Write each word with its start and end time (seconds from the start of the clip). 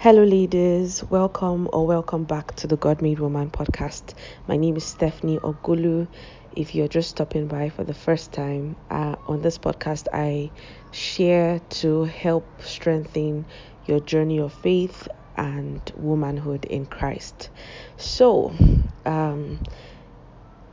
Hello, 0.00 0.22
leaders. 0.22 1.02
Welcome 1.10 1.68
or 1.72 1.84
welcome 1.84 2.22
back 2.22 2.54
to 2.54 2.68
the 2.68 2.76
God 2.76 3.02
Made 3.02 3.18
Woman 3.18 3.50
podcast. 3.50 4.14
My 4.46 4.56
name 4.56 4.76
is 4.76 4.84
Stephanie 4.84 5.40
Ogulu. 5.40 6.06
If 6.54 6.76
you're 6.76 6.86
just 6.86 7.10
stopping 7.10 7.48
by 7.48 7.70
for 7.70 7.82
the 7.82 7.94
first 7.94 8.30
time, 8.30 8.76
uh, 8.90 9.16
on 9.26 9.42
this 9.42 9.58
podcast, 9.58 10.06
I 10.12 10.52
share 10.92 11.58
to 11.80 12.04
help 12.04 12.46
strengthen 12.62 13.44
your 13.86 13.98
journey 13.98 14.38
of 14.38 14.52
faith 14.52 15.08
and 15.36 15.82
womanhood 15.96 16.64
in 16.66 16.86
Christ. 16.86 17.50
So, 17.96 18.54
um, 19.04 19.58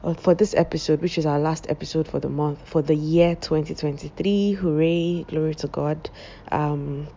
uh, 0.03 0.13
for 0.13 0.35
this 0.35 0.53
episode, 0.53 1.01
which 1.01 1.17
is 1.17 1.25
our 1.25 1.39
last 1.39 1.65
episode 1.67 2.07
for 2.07 2.19
the 2.19 2.29
month, 2.29 2.59
for 2.63 2.83
the 2.83 2.93
year 2.95 3.33
2023, 3.33 4.51
hooray, 4.51 5.25
glory 5.27 5.55
to 5.55 5.67
God. 5.67 6.11
Um, 6.51 7.07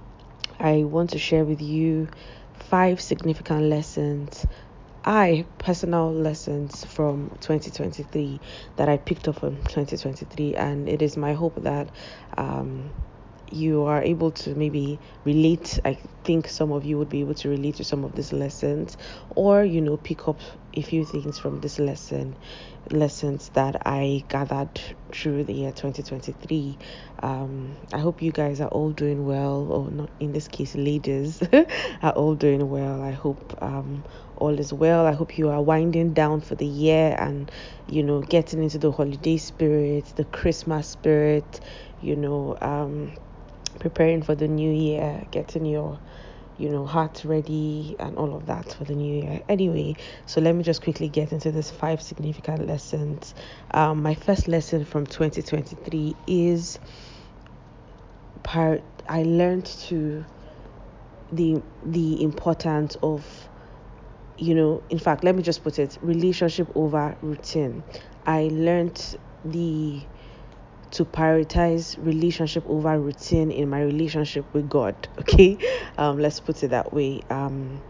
I 0.60 0.84
want 0.84 1.10
to 1.10 1.18
share 1.18 1.44
with 1.44 1.62
you 1.62 2.08
five 2.54 3.00
significant 3.00 3.62
lessons 3.64 4.46
I 5.04 5.46
personal 5.58 6.12
lessons 6.12 6.84
from 6.84 7.30
2023 7.40 8.40
that 8.76 8.88
I 8.90 8.98
picked 8.98 9.26
up 9.28 9.36
from 9.36 9.56
2023, 9.56 10.54
and 10.54 10.88
it 10.88 11.00
is 11.00 11.16
my 11.16 11.32
hope 11.32 11.62
that 11.62 11.88
um, 12.36 12.92
you 13.52 13.84
are 13.84 14.02
able 14.02 14.30
to 14.32 14.54
maybe 14.54 15.00
relate. 15.24 15.78
I 15.84 15.98
think 16.24 16.48
some 16.48 16.72
of 16.72 16.84
you 16.84 16.98
would 16.98 17.08
be 17.08 17.20
able 17.20 17.34
to 17.34 17.48
relate 17.48 17.76
to 17.76 17.84
some 17.84 18.04
of 18.04 18.14
these 18.14 18.32
lessons, 18.32 18.96
or 19.30 19.64
you 19.64 19.80
know, 19.80 19.96
pick 19.96 20.28
up 20.28 20.40
a 20.74 20.82
few 20.82 21.04
things 21.04 21.38
from 21.38 21.60
this 21.60 21.78
lesson 21.78 22.36
lessons 22.92 23.50
that 23.50 23.82
I 23.86 24.24
gathered 24.28 24.80
through 25.12 25.44
the 25.44 25.52
year 25.52 25.72
2023. 25.72 26.78
Um, 27.22 27.76
I 27.92 27.98
hope 27.98 28.22
you 28.22 28.32
guys 28.32 28.60
are 28.60 28.68
all 28.68 28.90
doing 28.90 29.26
well, 29.26 29.70
or 29.70 29.90
not 29.90 30.10
in 30.20 30.32
this 30.32 30.48
case, 30.48 30.74
ladies 30.74 31.42
are 32.02 32.12
all 32.12 32.34
doing 32.34 32.68
well. 32.68 33.02
I 33.02 33.10
hope 33.10 33.54
um, 33.60 34.04
all 34.36 34.58
is 34.58 34.72
well. 34.72 35.06
I 35.06 35.12
hope 35.12 35.38
you 35.38 35.48
are 35.48 35.62
winding 35.62 36.12
down 36.14 36.40
for 36.40 36.54
the 36.54 36.66
year 36.66 37.16
and 37.18 37.50
you 37.86 38.02
know 38.02 38.20
getting 38.20 38.62
into 38.62 38.78
the 38.78 38.92
holiday 38.92 39.36
spirit, 39.36 40.12
the 40.16 40.24
Christmas 40.24 40.88
spirit, 40.88 41.60
you 42.00 42.16
know, 42.16 42.56
um, 42.60 43.12
preparing 43.78 44.22
for 44.22 44.34
the 44.34 44.48
new 44.48 44.70
year, 44.70 45.26
getting 45.30 45.64
your 45.64 45.98
you 46.58 46.68
know, 46.68 46.84
heart 46.84 47.22
ready 47.24 47.94
and 48.00 48.16
all 48.16 48.34
of 48.34 48.46
that 48.46 48.72
for 48.72 48.84
the 48.84 48.94
new 48.94 49.22
year. 49.22 49.40
Anyway, 49.48 49.94
so 50.26 50.40
let 50.40 50.54
me 50.56 50.64
just 50.64 50.82
quickly 50.82 51.08
get 51.08 51.32
into 51.32 51.52
this 51.52 51.70
five 51.70 52.02
significant 52.02 52.66
lessons. 52.66 53.32
Um, 53.70 54.02
my 54.02 54.14
first 54.14 54.48
lesson 54.48 54.84
from 54.84 55.06
2023 55.06 56.16
is 56.26 56.80
part 58.42 58.82
I 59.08 59.22
learned 59.22 59.66
to 59.66 60.24
the 61.30 61.62
the 61.84 62.22
importance 62.22 62.96
of 63.02 63.48
you 64.38 64.54
know 64.54 64.82
in 64.88 64.98
fact 64.98 65.24
let 65.24 65.34
me 65.34 65.42
just 65.42 65.62
put 65.62 65.78
it 65.78 65.98
relationship 66.00 66.66
over 66.74 67.14
routine 67.20 67.84
i 68.24 68.48
learned 68.50 69.16
the 69.44 70.00
to 70.92 71.04
prioritize 71.04 72.02
relationship 72.04 72.64
over 72.66 72.98
routine 72.98 73.50
in 73.50 73.68
my 73.68 73.82
relationship 73.82 74.44
with 74.52 74.68
God. 74.68 74.94
Okay, 75.18 75.58
um, 75.98 76.18
let's 76.18 76.40
put 76.40 76.62
it 76.62 76.68
that 76.68 76.92
way. 76.92 77.20
Um, 77.28 77.82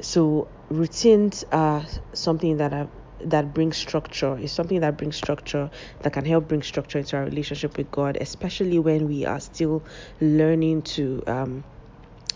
so 0.00 0.48
routines 0.68 1.44
are 1.52 1.84
something 2.12 2.58
that 2.58 2.72
are 2.72 2.88
that 3.24 3.54
brings 3.54 3.76
structure 3.76 4.36
is 4.38 4.50
something 4.52 4.80
that 4.80 4.96
brings 4.96 5.16
structure 5.16 5.70
that 6.02 6.12
can 6.12 6.24
help 6.24 6.48
bring 6.48 6.62
structure 6.62 6.98
into 6.98 7.16
our 7.16 7.24
relationship 7.24 7.76
with 7.76 7.90
God, 7.90 8.18
especially 8.20 8.78
when 8.78 9.06
we 9.06 9.24
are 9.24 9.40
still 9.40 9.84
learning 10.20 10.82
to 10.82 11.22
um, 11.26 11.64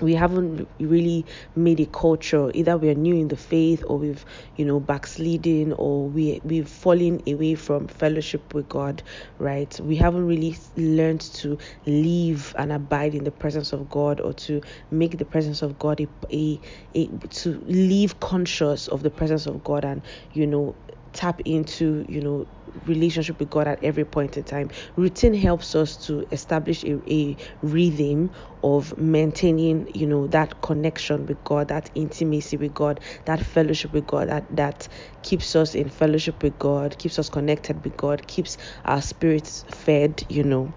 we 0.00 0.14
haven't 0.14 0.68
really 0.78 1.24
made 1.54 1.80
a 1.80 1.86
culture. 1.86 2.50
Either 2.54 2.76
we're 2.76 2.94
new 2.94 3.14
in 3.14 3.28
the 3.28 3.36
faith 3.36 3.82
or 3.86 3.98
we've 3.98 4.24
you 4.56 4.64
know 4.64 4.80
backsliding 4.80 5.72
or 5.74 6.08
we 6.08 6.40
we've 6.44 6.68
fallen 6.68 7.22
away 7.26 7.54
from 7.54 7.88
fellowship 7.88 8.54
with 8.54 8.68
god 8.68 9.02
right? 9.38 9.78
We 9.80 9.96
haven't 9.96 10.26
really 10.26 10.56
learned 10.76 11.20
to 11.20 11.58
live 11.86 12.54
and 12.58 12.72
abide 12.72 13.14
in 13.14 13.24
the 13.24 13.30
presence 13.30 13.72
of 13.72 13.88
god 13.90 14.20
or 14.20 14.32
to 14.34 14.60
make 14.90 15.18
the 15.18 15.24
presence 15.24 15.62
of 15.62 15.78
god 15.78 16.00
a, 16.00 16.08
a, 16.32 16.60
a 16.94 17.06
to 17.08 17.60
live 17.66 18.20
conscious 18.20 18.88
of 18.88 19.02
the 19.02 19.10
presence 19.10 19.46
of 19.46 19.62
god 19.64 19.84
and 19.84 20.02
you 20.32 20.46
know 20.46 20.74
tap 21.16 21.40
into 21.44 22.04
you 22.08 22.20
know 22.20 22.46
relationship 22.84 23.38
with 23.40 23.48
god 23.50 23.66
at 23.68 23.82
every 23.82 24.04
point 24.04 24.36
in 24.36 24.44
time. 24.44 24.70
Routine 24.96 25.34
helps 25.34 25.74
us 25.74 25.96
to 26.06 26.24
establish 26.32 26.84
a, 26.84 27.00
a 27.12 27.36
rhythm 27.62 28.30
of 28.62 28.96
maintaining 28.98 29.88
you 29.94 30.06
know 30.06 30.26
that 30.28 30.60
connection 30.62 31.26
with 31.26 31.42
god 31.44 31.68
that 31.68 31.90
intimacy 31.94 32.56
with 32.56 32.74
god 32.74 33.00
that 33.26 33.40
fellowship 33.40 33.92
with 33.92 34.06
god 34.06 34.28
that 34.28 34.46
that 34.54 34.88
keeps 35.22 35.54
us 35.56 35.74
in 35.74 35.88
fellowship 35.88 36.42
with 36.42 36.58
god 36.58 36.98
keeps 36.98 37.18
us 37.18 37.28
connected 37.28 37.82
with 37.84 37.96
god 37.96 38.26
keeps 38.26 38.56
our 38.84 39.00
spirits 39.02 39.64
fed 39.70 40.24
you 40.28 40.42
know 40.44 40.72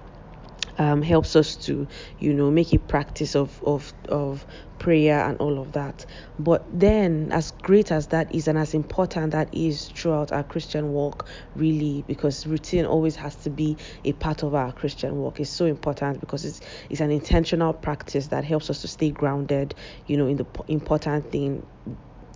um, 0.79 1.01
helps 1.01 1.35
us 1.35 1.55
to 1.57 1.87
you 2.19 2.33
know 2.33 2.49
make 2.49 2.73
a 2.73 2.79
practice 2.79 3.35
of 3.35 3.61
of 3.63 3.93
of 4.07 4.45
prayer 4.79 5.19
and 5.19 5.37
all 5.39 5.59
of 5.59 5.73
that. 5.73 6.05
But 6.39 6.65
then 6.71 7.31
as 7.31 7.51
great 7.51 7.91
as 7.91 8.07
that 8.07 8.33
is 8.33 8.47
and 8.47 8.57
as 8.57 8.73
important 8.73 9.31
that 9.31 9.53
is 9.53 9.89
throughout 9.89 10.31
our 10.31 10.43
christian 10.43 10.93
walk 10.93 11.27
really 11.55 12.03
because 12.07 12.47
routine 12.47 12.85
always 12.85 13.15
has 13.15 13.35
to 13.35 13.49
be 13.49 13.77
a 14.05 14.13
part 14.13 14.43
of 14.43 14.55
our 14.55 14.71
christian 14.71 15.17
walk 15.17 15.39
it's 15.39 15.49
so 15.49 15.65
important 15.65 16.19
because 16.19 16.45
it's 16.45 16.61
it's 16.89 17.01
an 17.01 17.11
intentional 17.11 17.73
practice 17.73 18.27
that 18.27 18.43
helps 18.43 18.69
us 18.69 18.81
to 18.81 18.87
stay 18.87 19.11
grounded 19.11 19.75
you 20.07 20.17
know 20.17 20.27
in 20.27 20.37
the 20.37 20.45
important 20.67 21.29
thing 21.31 21.65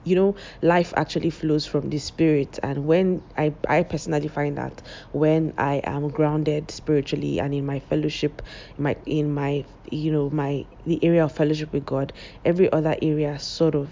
you 0.03 0.15
know 0.15 0.35
life 0.61 0.93
actually 0.97 1.29
flows 1.29 1.65
from 1.65 1.89
the 1.89 1.99
spirit 1.99 2.59
and 2.63 2.85
when 2.85 3.21
i 3.37 3.53
i 3.69 3.83
personally 3.83 4.27
find 4.27 4.57
that 4.57 4.81
when 5.11 5.53
i 5.57 5.75
am 5.85 6.07
grounded 6.09 6.69
spiritually 6.71 7.39
and 7.39 7.53
in 7.53 7.65
my 7.65 7.79
fellowship 7.79 8.41
in 8.77 8.83
my 8.83 8.95
in 9.05 9.33
my 9.33 9.63
you 9.91 10.11
know 10.11 10.29
my 10.29 10.65
the 10.85 11.03
area 11.03 11.23
of 11.23 11.31
fellowship 11.31 11.71
with 11.71 11.85
god 11.85 12.11
every 12.45 12.71
other 12.71 12.95
area 13.01 13.37
sort 13.39 13.75
of 13.75 13.89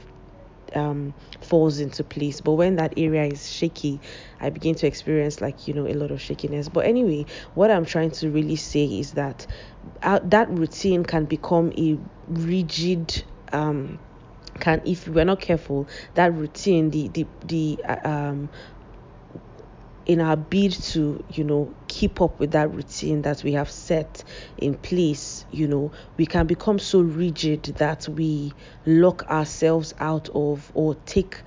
um, 0.75 1.13
falls 1.41 1.79
into 1.79 2.03
place. 2.03 2.41
But 2.41 2.53
when 2.53 2.75
that 2.78 2.93
area 2.97 3.25
is 3.25 3.51
shaky, 3.51 3.99
I 4.39 4.49
begin 4.49 4.75
to 4.75 4.88
experience 4.88 5.41
like 5.41 5.67
you 5.67 5.73
know 5.73 5.88
a 5.88 5.93
lot 5.93 6.11
of 6.11 6.22
shakiness. 6.22 6.69
But 6.69 6.85
anyway, 6.85 7.25
what 7.53 7.72
I'm 7.72 7.85
trying 7.85 8.11
to 8.11 8.29
really 8.29 8.55
say 8.55 8.85
is 8.85 9.13
that 9.13 9.45
uh, 10.03 10.19
that 10.23 10.49
routine 10.49 11.03
can 11.03 11.25
become 11.25 11.73
a 11.78 11.97
rigid 12.28 13.23
um, 13.51 13.99
can 14.59 14.81
if 14.85 15.07
we're 15.07 15.25
not 15.25 15.39
careful 15.39 15.88
that 16.16 16.34
routine 16.34 16.89
the 16.91 17.07
the 17.09 17.28
the 17.45 17.84
uh, 17.88 17.97
um 18.07 18.50
in 20.06 20.19
our 20.19 20.35
bid 20.35 20.72
to 20.72 21.23
you 21.29 21.44
know 21.44 21.75
keep 21.88 22.22
up 22.22 22.39
with 22.39 22.51
that 22.51 22.72
routine 22.73 23.22
that 23.22 23.44
we 23.44 23.53
have 23.53 23.69
set 23.69 24.23
in 24.57 24.73
place 24.75 25.45
you 25.51 25.67
know 25.67 25.91
we 26.17 26.25
can 26.25 26.47
become 26.47 26.79
so 26.79 27.01
rigid 27.01 27.63
that 27.78 28.07
we 28.09 28.51
lock 28.85 29.23
ourselves 29.29 29.94
out 30.00 30.28
of 30.34 30.72
or 30.73 30.95
take 31.06 31.41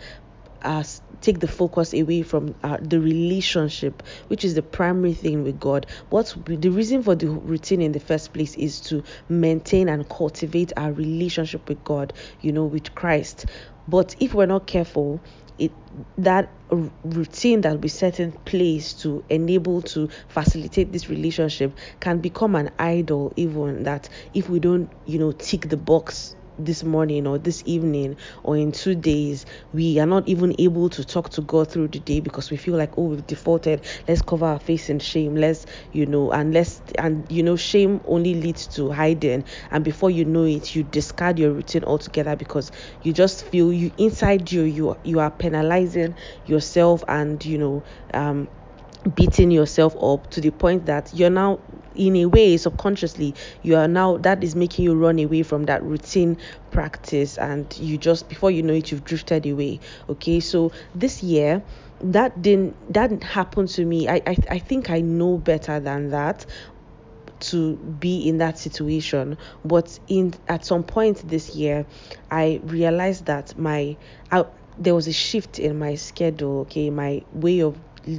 us 0.64 1.00
take 1.20 1.40
the 1.40 1.48
focus 1.48 1.92
away 1.94 2.22
from 2.22 2.54
uh, 2.62 2.76
the 2.80 3.00
relationship 3.00 4.02
which 4.28 4.44
is 4.44 4.54
the 4.54 4.62
primary 4.62 5.14
thing 5.14 5.42
with 5.42 5.58
god. 5.60 5.86
What's 6.10 6.34
the 6.46 6.70
reason 6.70 7.02
for 7.02 7.14
the 7.14 7.28
routine 7.28 7.82
in 7.82 7.92
the 7.92 8.00
first 8.00 8.32
place 8.32 8.54
is 8.56 8.80
to 8.82 9.02
maintain 9.28 9.88
and 9.88 10.08
cultivate 10.08 10.72
our 10.76 10.92
relationship 10.92 11.68
with 11.68 11.82
god 11.84 12.12
you 12.40 12.52
know 12.52 12.64
with 12.64 12.94
christ. 12.94 13.46
But 13.86 14.16
if 14.18 14.34
we're 14.34 14.46
not 14.46 14.66
careful 14.66 15.20
it 15.58 15.72
that 16.18 16.50
routine 17.04 17.60
that 17.60 17.80
we 17.80 17.88
set 17.88 18.18
in 18.18 18.32
place 18.32 18.92
to 18.94 19.24
enable 19.28 19.82
to 19.82 20.08
facilitate 20.28 20.92
this 20.92 21.08
relationship 21.08 21.78
can 22.00 22.18
become 22.18 22.56
an 22.56 22.70
idol 22.78 23.32
even 23.36 23.84
that 23.84 24.08
if 24.32 24.48
we 24.48 24.58
don't 24.58 24.90
you 25.04 25.18
know 25.18 25.30
tick 25.32 25.68
the 25.68 25.76
box 25.76 26.34
this 26.58 26.82
morning 26.84 27.26
or 27.26 27.38
this 27.38 27.62
evening 27.66 28.16
or 28.42 28.56
in 28.56 28.72
two 28.72 28.94
days 28.94 29.44
we 29.72 29.98
are 29.98 30.06
not 30.06 30.26
even 30.28 30.54
able 30.58 30.88
to 30.88 31.04
talk 31.04 31.28
to 31.30 31.40
god 31.42 31.70
through 31.70 31.88
the 31.88 31.98
day 32.00 32.20
because 32.20 32.50
we 32.50 32.56
feel 32.56 32.76
like 32.76 32.96
oh 32.98 33.04
we've 33.04 33.26
defaulted. 33.26 33.84
Let's 34.08 34.22
cover 34.22 34.46
our 34.46 34.58
face 34.58 34.88
in 34.88 34.98
shame. 34.98 35.34
Let's 35.36 35.66
you 35.92 36.06
know 36.06 36.32
and 36.32 36.54
and 36.98 37.30
you 37.30 37.42
know 37.42 37.56
shame 37.56 38.00
only 38.04 38.34
leads 38.34 38.66
to 38.68 38.90
hiding. 38.90 39.44
And 39.70 39.84
before 39.84 40.10
you 40.10 40.24
know 40.24 40.44
it 40.44 40.74
you 40.74 40.82
discard 40.82 41.38
your 41.38 41.52
routine 41.52 41.84
altogether 41.84 42.36
because 42.36 42.70
you 43.02 43.12
just 43.12 43.44
feel 43.44 43.72
you 43.72 43.92
inside 43.98 44.50
you 44.52 44.62
you 44.62 44.96
you 45.04 45.20
are 45.20 45.30
penalizing 45.30 46.14
yourself 46.44 47.02
and 47.08 47.44
you 47.44 47.58
know 47.58 47.84
um 48.12 48.48
beating 49.14 49.50
yourself 49.50 49.94
up 50.02 50.30
to 50.30 50.40
the 50.40 50.50
point 50.50 50.86
that 50.86 51.12
you're 51.14 51.30
now 51.30 51.58
in 51.94 52.16
a 52.16 52.26
way 52.26 52.56
subconsciously 52.56 53.34
you 53.62 53.76
are 53.76 53.86
now 53.86 54.16
that 54.16 54.42
is 54.42 54.56
making 54.56 54.84
you 54.84 54.94
run 54.94 55.18
away 55.18 55.42
from 55.42 55.64
that 55.64 55.82
routine 55.82 56.36
practice 56.70 57.38
and 57.38 57.76
you 57.78 57.96
just 57.96 58.28
before 58.28 58.50
you 58.50 58.62
know 58.62 58.72
it 58.72 58.90
you've 58.90 59.04
drifted 59.04 59.46
away 59.46 59.78
okay 60.08 60.40
so 60.40 60.72
this 60.94 61.22
year 61.22 61.62
that 62.00 62.42
didn't 62.42 62.74
that 62.92 63.22
happened 63.22 63.68
to 63.68 63.84
me 63.84 64.08
I, 64.08 64.20
I 64.26 64.36
i 64.50 64.58
think 64.58 64.90
i 64.90 65.00
know 65.00 65.38
better 65.38 65.78
than 65.78 66.10
that 66.10 66.46
to 67.40 67.76
be 67.76 68.28
in 68.28 68.38
that 68.38 68.58
situation. 68.58 69.36
But 69.64 69.98
in 70.08 70.34
at 70.48 70.64
some 70.64 70.82
point 70.82 71.28
this 71.28 71.54
year, 71.54 71.86
I 72.30 72.60
realized 72.64 73.26
that 73.26 73.56
my 73.58 73.96
I, 74.30 74.44
there 74.78 74.94
was 74.94 75.06
a 75.06 75.12
shift 75.12 75.58
in 75.58 75.78
my 75.78 75.94
schedule, 75.94 76.60
okay, 76.60 76.90
my 76.90 77.22
way 77.32 77.60
of 77.60 77.78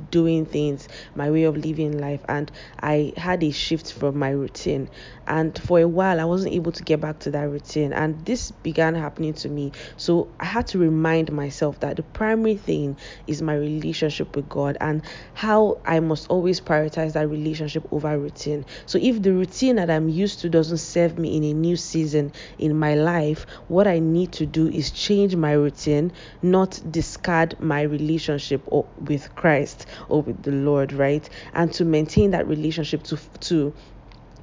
doing 0.10 0.46
things, 0.46 0.88
my 1.16 1.30
way 1.32 1.44
of 1.44 1.58
living 1.58 1.98
life, 2.00 2.24
and 2.28 2.52
I 2.80 3.14
had 3.18 3.44
a 3.44 3.52
shift 3.52 3.92
from 3.94 4.18
my 4.18 4.30
routine. 4.30 4.90
And 5.28 5.58
for 5.58 5.80
a 5.80 5.88
while, 5.88 6.20
I 6.20 6.26
wasn't 6.26 6.54
able 6.54 6.72
to 6.74 6.84
get 6.84 7.02
back 7.02 7.20
to 7.20 7.32
that 7.32 7.50
routine, 7.50 7.94
and 7.94 8.24
this 8.26 8.52
began 8.52 8.96
happening 8.96 9.34
to 9.36 9.50
me. 9.50 9.72
So 9.98 10.28
I 10.40 10.46
had 10.46 10.68
to 10.68 10.78
remind 10.78 11.32
myself 11.32 11.80
that 11.80 11.96
the 11.98 12.04
primary 12.04 12.58
thing 12.58 12.98
is 13.28 13.42
my 13.42 13.56
relationship 13.56 14.36
with 14.36 14.48
God 14.50 14.78
and 14.82 15.02
how 15.34 15.80
I 15.86 16.00
must 16.00 16.30
always 16.30 16.62
prioritize 16.62 17.14
that 17.14 17.30
relationship 17.30 17.88
over 17.92 18.18
routine. 18.18 18.66
So 18.86 19.00
if 19.02 19.22
the 19.22 19.34
routine 19.34 19.78
that 19.78 19.90
I'm 19.90 20.10
used 20.10 20.42
to 20.42 20.50
doesn't 20.50 20.78
serve 20.78 21.18
me 21.18 21.36
in 21.36 21.44
a 21.44 21.54
new 21.54 21.76
season 21.76 22.32
in 22.58 22.78
my 22.78 22.96
life, 22.96 23.46
what 23.68 23.88
I 23.88 24.00
need 24.00 24.32
to 24.34 24.46
do 24.46 24.68
is 24.68 24.92
change 24.92 25.36
my 25.36 25.54
routine, 25.54 26.12
not 26.42 26.80
discard 26.92 27.60
my 27.60 27.82
relationship 27.82 28.64
with 28.98 29.34
Christ 29.36 29.86
or 30.10 30.22
with 30.22 30.44
the 30.44 30.52
Lord, 30.52 30.94
right? 30.94 31.28
And 31.54 31.72
to 31.74 31.86
maintain 31.86 32.32
that 32.32 32.48
relationship 32.48 33.04
to 33.04 33.18
to 33.42 33.74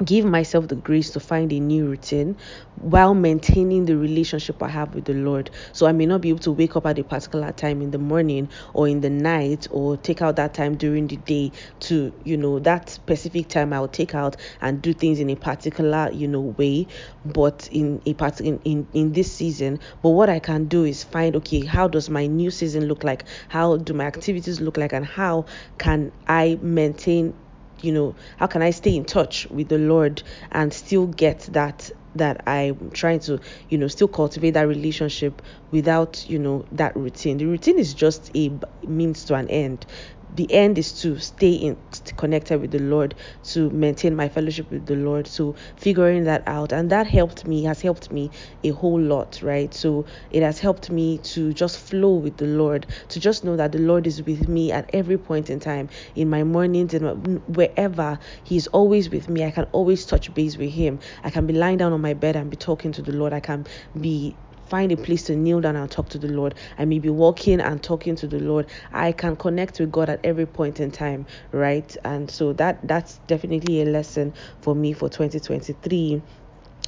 give 0.05 0.25
myself 0.25 0.69
the 0.69 0.77
grace 0.77 1.11
to 1.11 1.21
find 1.21 1.53
a 1.53 1.61
new 1.61 1.87
routine 1.87 2.37
while 2.77 3.15
maintaining 3.15 3.85
the 3.85 3.97
relationship 3.97 4.63
I 4.63 4.69
have 4.69 4.95
with 4.95 5.05
the 5.05 5.15
Lord. 5.15 5.51
So 5.73 5.87
I 5.87 5.93
may 5.93 6.07
not 6.07 6.21
be 6.21 6.31
able 6.31 6.41
to 6.41 6.53
wake 6.53 6.77
up 6.77 6.87
at 6.87 6.99
a 6.99 7.05
particular 7.05 7.53
time 7.53 7.81
in 7.81 7.91
the 7.91 7.99
morning 7.99 8.49
or 8.75 8.89
in 8.89 9.01
the 9.01 9.11
night 9.11 9.69
or 9.71 9.97
take 9.97 10.23
out 10.23 10.37
that 10.37 10.55
time 10.55 10.77
during 10.77 11.07
the 11.07 11.17
day 11.17 11.53
to, 11.81 12.13
you 12.25 12.37
know, 12.37 12.59
that 12.61 12.91
specific 12.91 13.49
time 13.49 13.73
I'll 13.73 13.89
take 13.89 14.15
out 14.15 14.37
and 14.61 14.83
do 14.83 14.93
things 14.93 15.21
in 15.21 15.31
a 15.31 15.37
particular, 15.37 16.11
you 16.13 16.27
know, 16.27 16.41
way, 16.41 16.87
but 17.25 17.69
in 17.71 18.03
a 18.07 18.15
part 18.15 18.41
in, 18.41 18.59
in, 18.65 18.87
in 18.93 19.13
this 19.13 19.33
season. 19.33 19.79
But 20.03 20.11
what 20.11 20.29
I 20.29 20.39
can 20.39 20.67
do 20.67 20.85
is 20.85 21.05
find 21.05 21.37
okay, 21.37 21.65
how 21.65 21.89
does 21.89 22.11
my 22.11 22.27
new 22.27 22.51
season 22.51 22.87
look 22.87 23.05
like? 23.05 23.25
How 23.49 23.77
do 23.77 23.93
my 23.93 24.05
activities 24.05 24.61
look 24.61 24.77
like 24.77 24.93
and 24.93 25.07
how 25.07 25.47
can 25.79 26.13
I 26.27 26.59
maintain 26.63 27.35
you 27.83 27.93
know 27.93 28.15
how 28.39 28.47
can 28.47 28.63
i 28.63 28.71
stay 28.71 28.95
in 28.97 29.05
touch 29.05 29.47
with 29.51 29.69
the 29.69 29.79
lord 29.79 30.23
and 30.53 30.73
still 30.73 31.07
get 31.07 31.41
that 31.53 31.91
that 32.15 32.43
i'm 32.47 32.91
trying 32.91 33.19
to 33.21 33.41
you 33.69 33.79
know 33.79 33.89
still 33.89 34.09
cultivate 34.09 34.51
that 34.53 34.69
relationship 34.69 35.43
without 35.71 36.29
you 36.29 36.39
know 36.39 36.65
that 36.73 36.95
routine? 36.97 37.39
The 37.39 37.47
routine 37.47 37.79
is 37.79 37.95
just 37.95 38.31
a 38.37 38.53
means 38.87 39.25
to 39.27 39.35
an 39.35 39.49
end 39.49 39.87
the 40.35 40.51
end 40.53 40.79
is 40.79 41.01
to 41.03 41.19
stay 41.19 41.53
in 41.53 41.77
connected 42.17 42.61
with 42.61 42.71
the 42.71 42.79
Lord, 42.79 43.15
to 43.45 43.71
maintain 43.71 44.17
my 44.17 44.29
fellowship 44.29 44.71
with 44.71 44.87
the 44.87 44.97
Lord, 44.97 45.27
so 45.27 45.55
figuring 45.77 46.25
that 46.25 46.43
out, 46.47 46.73
and 46.73 46.91
that 46.91 47.07
helped 47.07 47.47
me 47.47 47.65
has 47.65 47.81
helped 47.83 48.11
me 48.11 48.31
a 48.65 48.71
whole 48.71 49.01
lot, 49.01 49.41
right? 49.43 49.73
So 49.75 50.07
it 50.31 50.43
has 50.43 50.59
helped 50.59 50.91
me 50.91 51.19
to 51.19 51.53
just 51.53 51.79
flow 51.79 52.15
with 52.15 52.39
the 52.39 52.47
Lord, 52.47 52.87
to 53.09 53.21
just 53.21 53.45
know 53.45 53.57
that 53.57 53.73
the 53.73 53.79
Lord 53.79 54.07
is 54.07 54.23
with 54.23 54.49
me 54.49 54.73
at 54.73 54.89
every 54.93 55.19
point 55.19 55.51
in 55.51 55.61
time, 55.61 55.89
in 56.15 56.31
my 56.31 56.45
mornings 56.45 56.95
and 56.95 57.39
wherever 57.47 58.19
He's 58.45 58.67
always 58.69 59.11
with 59.11 59.29
me. 59.29 59.45
I 59.45 59.51
can 59.51 59.65
always 59.73 60.07
touch 60.07 60.33
base 60.35 60.57
with 60.57 60.71
Him. 60.71 61.01
I 61.25 61.31
can 61.31 61.47
be 61.47 61.55
lying 61.55 61.79
down 61.79 61.93
on 61.93 62.01
my 62.01 62.15
bed 62.15 62.37
and 62.37 62.51
be 62.51 62.57
talking 62.57 62.93
to 62.93 63.03
the 63.03 63.13
Lord. 63.13 63.33
I 63.33 63.41
can 63.41 63.67
be 64.01 64.37
find 64.73 64.91
a 64.91 64.97
place 64.97 65.25
to 65.25 65.37
kneel 65.37 65.61
down 65.61 65.77
and 65.77 65.91
talk 65.91 66.09
to 66.09 66.19
the 66.19 66.29
Lord. 66.29 66.55
I 66.79 66.87
may 66.87 66.99
be 66.99 67.11
walking 67.11 67.61
and 67.61 67.83
talking 67.83 68.17
to 68.17 68.27
the 68.27 68.39
Lord. 68.39 68.71
I 68.91 69.13
can 69.13 69.37
connect 69.37 69.79
with 69.79 69.93
God 69.93 70.09
at 70.09 70.21
every 70.25 70.47
point 70.47 70.81
in 70.81 70.91
time, 70.91 71.27
right? 71.53 71.95
And 72.07 72.31
so 72.31 72.55
that 72.55 72.89
that's 72.89 73.19
definitely 73.27 73.83
a 73.83 73.85
lesson 73.85 74.33
for 74.63 74.75
me 74.75 74.95
for 74.95 75.11
2023 75.11 76.23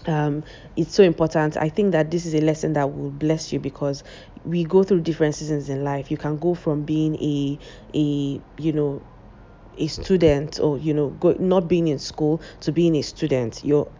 um, 0.06 0.44
it's 0.76 0.94
so 0.94 1.02
important. 1.02 1.56
I 1.58 1.68
think 1.68 1.92
that 1.92 2.10
this 2.10 2.24
is 2.26 2.34
a 2.34 2.40
lesson 2.40 2.72
that 2.74 2.94
will 2.94 3.10
bless 3.10 3.52
you 3.52 3.60
because 3.60 4.02
we 4.44 4.64
go 4.64 4.82
through 4.82 5.00
different 5.00 5.34
seasons 5.34 5.68
in 5.68 5.84
life. 5.84 6.10
You 6.10 6.16
can 6.16 6.38
go 6.38 6.54
from 6.54 6.84
being 6.84 7.16
a 7.16 7.58
a 7.94 8.40
you 8.58 8.72
know 8.72 9.02
a 9.78 9.86
student 9.88 10.60
or 10.60 10.78
you 10.78 10.94
know 10.94 11.10
go, 11.10 11.34
not 11.38 11.68
being 11.68 11.88
in 11.88 11.98
school 11.98 12.42
to 12.60 12.72
being 12.72 12.96
a 12.96 13.02
student. 13.02 13.64
You're 13.64 13.90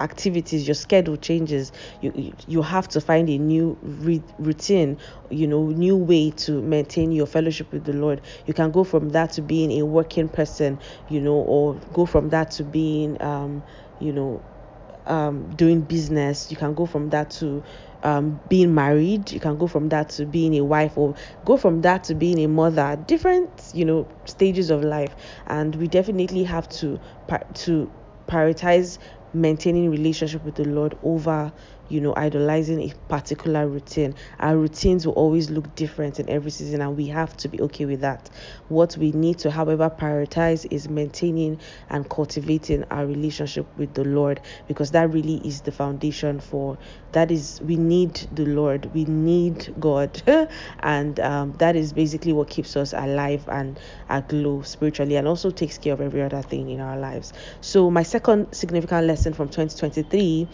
activities 0.00 0.66
your 0.66 0.74
schedule 0.74 1.16
changes 1.16 1.72
you 2.00 2.32
you 2.46 2.62
have 2.62 2.86
to 2.88 3.00
find 3.00 3.28
a 3.28 3.38
new 3.38 3.76
re- 3.82 4.22
routine 4.38 4.96
you 5.30 5.46
know 5.46 5.68
new 5.68 5.96
way 5.96 6.30
to 6.30 6.60
maintain 6.62 7.12
your 7.12 7.26
fellowship 7.26 7.72
with 7.72 7.84
the 7.84 7.92
lord. 7.92 8.20
You 8.46 8.54
can 8.54 8.70
go 8.70 8.84
from 8.84 9.10
that 9.10 9.32
to 9.32 9.42
being 9.42 9.72
a 9.80 9.86
working 9.86 10.28
person 10.28 10.78
you 11.08 11.20
know 11.20 11.34
or 11.36 11.74
go 11.92 12.06
from 12.06 12.28
that 12.30 12.50
to 12.52 12.64
being 12.64 13.20
um 13.22 13.62
you 13.98 14.12
know 14.12 14.42
um, 15.06 15.48
doing 15.50 15.80
business. 15.82 16.50
You 16.50 16.56
can 16.56 16.74
go 16.74 16.86
from 16.86 17.10
that 17.10 17.30
to 17.32 17.62
um, 18.02 18.40
being 18.48 18.74
married. 18.74 19.32
You 19.32 19.40
can 19.40 19.56
go 19.56 19.66
from 19.66 19.88
that 19.88 20.10
to 20.10 20.26
being 20.26 20.54
a 20.54 20.64
wife 20.64 20.96
or 20.96 21.14
go 21.44 21.56
from 21.56 21.80
that 21.82 22.04
to 22.04 22.14
being 22.14 22.38
a 22.40 22.46
mother. 22.48 22.96
Different 23.06 23.70
you 23.72 23.84
know 23.84 24.06
stages 24.24 24.70
of 24.70 24.84
life. 24.84 25.16
And 25.46 25.74
we 25.76 25.88
definitely 25.88 26.44
have 26.44 26.68
to 26.70 27.00
to 27.54 27.90
prioritize 28.26 28.98
maintaining 29.32 29.90
relationship 29.90 30.42
with 30.44 30.56
the 30.56 30.64
Lord 30.64 30.94
over, 31.02 31.52
you 31.88 32.00
know, 32.00 32.14
idolizing 32.16 32.80
a 32.82 32.94
particular 33.08 33.66
routine. 33.66 34.14
Our 34.40 34.56
routines 34.56 35.06
will 35.06 35.14
always 35.14 35.50
look 35.50 35.74
different 35.74 36.20
in 36.20 36.28
every 36.28 36.50
season, 36.50 36.80
and 36.80 36.96
we 36.96 37.06
have 37.08 37.36
to 37.38 37.48
be 37.48 37.60
okay 37.62 37.86
with 37.86 38.00
that. 38.00 38.30
What 38.68 38.96
we 38.96 39.12
need 39.12 39.38
to, 39.40 39.50
however, 39.50 39.90
prioritize 39.90 40.66
is 40.70 40.88
maintaining 40.88 41.60
and 41.90 42.08
cultivating 42.08 42.84
our 42.90 43.06
relationship 43.06 43.66
with 43.76 43.94
the 43.94 44.04
Lord 44.04 44.40
because 44.66 44.90
that 44.92 45.12
really 45.12 45.36
is 45.46 45.62
the 45.62 45.72
foundation 45.72 46.40
for 46.40 46.78
that 47.12 47.30
is 47.30 47.60
we 47.62 47.76
need 47.76 48.14
the 48.32 48.44
Lord, 48.44 48.90
we 48.94 49.04
need 49.04 49.74
God, 49.80 50.22
and 50.80 51.18
um, 51.20 51.52
that 51.54 51.76
is 51.76 51.92
basically 51.92 52.32
what 52.32 52.50
keeps 52.50 52.76
us 52.76 52.92
alive 52.92 53.48
and 53.48 53.78
aglow 54.08 54.62
spiritually, 54.62 55.16
and 55.16 55.26
also 55.26 55.50
takes 55.50 55.78
care 55.78 55.94
of 55.94 56.00
every 56.00 56.22
other 56.22 56.42
thing 56.42 56.68
in 56.70 56.80
our 56.80 56.98
lives. 56.98 57.32
So 57.60 57.90
my 57.90 58.02
second 58.02 58.52
significant 58.52 59.06
lesson 59.06 59.32
from 59.32 59.48
2023 59.48 60.48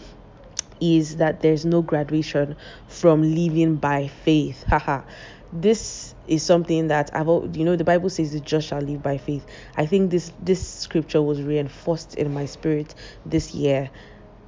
is 0.81 1.17
that 1.17 1.41
there's 1.41 1.65
no 1.65 1.81
graduation 1.81 2.55
from 2.87 3.21
living 3.35 3.75
by 3.75 4.07
faith. 4.07 4.63
Haha. 4.69 5.01
this 5.53 6.13
is 6.27 6.43
something 6.43 6.87
that 6.87 7.09
I've 7.15 7.27
you 7.55 7.63
know 7.63 7.75
the 7.75 7.83
Bible 7.83 8.09
says 8.09 8.33
the 8.33 8.39
just 8.39 8.67
shall 8.67 8.81
live 8.81 9.01
by 9.01 9.17
faith. 9.17 9.45
I 9.77 9.85
think 9.85 10.11
this 10.11 10.31
this 10.41 10.67
scripture 10.67 11.21
was 11.21 11.41
reinforced 11.41 12.15
in 12.15 12.33
my 12.33 12.45
spirit 12.45 12.95
this 13.25 13.53
year. 13.53 13.89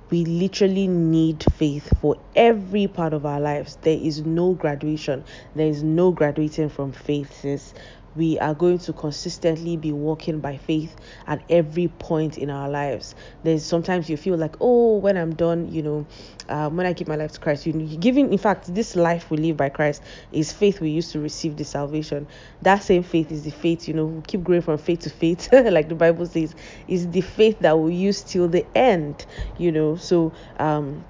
We 0.10 0.24
literally 0.24 0.88
need 0.88 1.44
faith 1.56 1.92
for 2.00 2.16
every 2.34 2.88
part 2.88 3.14
of 3.14 3.26
our 3.26 3.42
lives. 3.42 3.78
There 3.82 3.98
is 3.98 4.26
no 4.26 4.54
graduation. 4.54 5.26
There 5.54 5.68
is 5.68 5.84
no 5.84 6.12
graduating 6.12 6.70
from 6.70 6.94
faith, 6.94 7.42
sis 7.42 7.74
we 8.18 8.40
are 8.40 8.56
going 8.56 8.80
to 8.80 8.94
consistently 8.94 9.78
be 9.78 9.92
walking 9.92 10.40
by 10.40 10.58
faith 10.58 10.96
at 11.28 11.42
every 11.50 11.88
point 11.88 12.38
in 12.38 12.50
our 12.50 12.68
lives. 12.68 13.14
There's 13.44 13.64
sometimes 13.64 14.10
you 14.10 14.18
feel 14.18 14.36
like, 14.38 14.56
oh, 14.60 14.98
when 14.98 15.16
I'm 15.18 15.36
done, 15.36 15.72
you 15.72 15.84
know, 15.84 16.06
um, 16.50 16.78
when 16.78 16.86
I 16.86 16.94
give 16.94 17.08
my 17.08 17.16
life 17.16 17.34
to 17.34 17.40
Christ, 17.40 17.66
you 17.66 17.74
giving, 17.98 18.32
in 18.32 18.38
fact, 18.40 18.74
this 18.74 18.96
life 18.96 19.30
we 19.30 19.38
live 19.38 19.58
by 19.58 19.70
Christ 19.70 20.02
is 20.32 20.52
faith 20.52 20.82
we 20.82 20.90
use 20.90 21.12
to 21.12 21.20
receive 21.20 21.58
the 21.58 21.64
salvation. 21.64 22.28
That 22.64 22.84
same 22.84 23.04
faith 23.04 23.32
is 23.32 23.44
the 23.44 23.52
faith, 23.52 23.88
you 23.88 23.94
know, 23.94 24.06
we 24.06 24.22
keep 24.24 24.44
growing 24.44 24.62
from 24.62 24.78
faith 24.78 25.02
to 25.02 25.10
faith, 25.10 25.50
like 25.52 25.90
the 25.90 25.96
Bible 25.96 26.26
says, 26.26 26.56
is 26.88 27.10
the 27.12 27.22
faith 27.22 27.60
that 27.60 27.78
we 27.78 27.94
use 27.94 28.24
till 28.24 28.48
the 28.48 28.66
end, 28.76 29.26
you 29.58 29.72
know. 29.72 29.96
So, 29.96 30.34
um, 30.60 31.06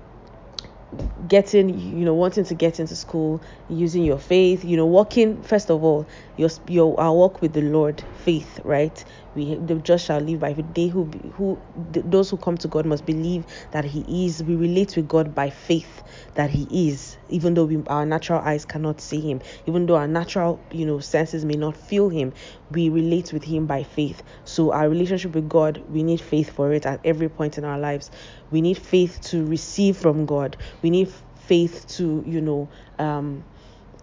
getting 1.28 1.70
you 1.70 2.06
know 2.06 2.14
wanting 2.14 2.46
to 2.46 2.54
get 2.54 2.80
into 2.80 2.96
school 2.96 3.42
using 3.70 4.04
your 4.04 4.18
faith 4.20 4.64
you 4.64 4.78
know 4.78 4.86
walking 4.86 5.42
first 5.42 5.70
of 5.70 5.84
all 5.84 6.06
your 6.38 6.50
your 6.68 6.98
our 7.00 7.14
walk 7.14 7.42
with 7.42 7.54
the 7.54 7.62
lord 7.62 8.02
faith 8.24 8.60
right 8.64 9.04
we 9.38 9.56
the 9.56 9.76
just 9.76 10.04
shall 10.06 10.20
live 10.20 10.40
by 10.40 10.54
faith. 10.56 10.66
They 10.74 10.88
who 10.88 11.06
who 11.36 11.62
those 11.76 12.30
who 12.32 12.38
come 12.38 12.58
to 12.58 12.68
god 12.68 12.86
must 12.88 13.06
believe 13.06 13.46
that 13.72 13.86
he 13.86 14.26
is. 14.26 14.44
We 14.44 14.56
relate 14.56 14.96
with 14.98 15.08
god 15.08 15.34
by 15.36 15.52
faith 15.52 16.04
that 16.34 16.50
he 16.50 16.90
is 16.90 17.18
even 17.30 17.54
though 17.54 17.66
we, 17.66 17.84
our 17.88 18.06
natural 18.06 18.40
eyes 18.42 18.66
cannot 18.66 19.00
see 19.00 19.22
him. 19.22 19.42
Even 19.68 19.86
though 19.86 19.96
our 19.96 20.08
natural 20.08 20.60
you 20.72 20.86
know 20.86 21.00
senses 21.00 21.46
may 21.46 21.56
not 21.56 21.78
feel 21.78 22.10
him 22.10 22.34
we 22.72 22.90
relate 22.90 23.32
with 23.32 23.44
him 23.44 23.68
by 23.68 23.84
faith. 23.84 24.24
So 24.44 24.74
our 24.74 24.90
relationship 24.90 25.36
with 25.36 25.48
god 25.48 25.84
we 25.88 26.04
need 26.04 26.20
faith 26.20 26.50
for 26.50 26.74
it 26.74 26.86
at 26.86 27.00
every 27.06 27.30
point 27.30 27.58
in 27.58 27.64
our 27.64 27.80
lives. 27.80 28.10
We 28.50 28.62
need 28.62 28.78
faith 28.80 29.22
to 29.30 29.46
receive 29.46 29.98
from 29.98 30.26
god. 30.26 30.58
We 30.82 30.90
need 30.90 31.14
faith 31.36 31.86
to 31.88 32.24
you 32.26 32.42
know 32.42 32.70
um 33.00 33.46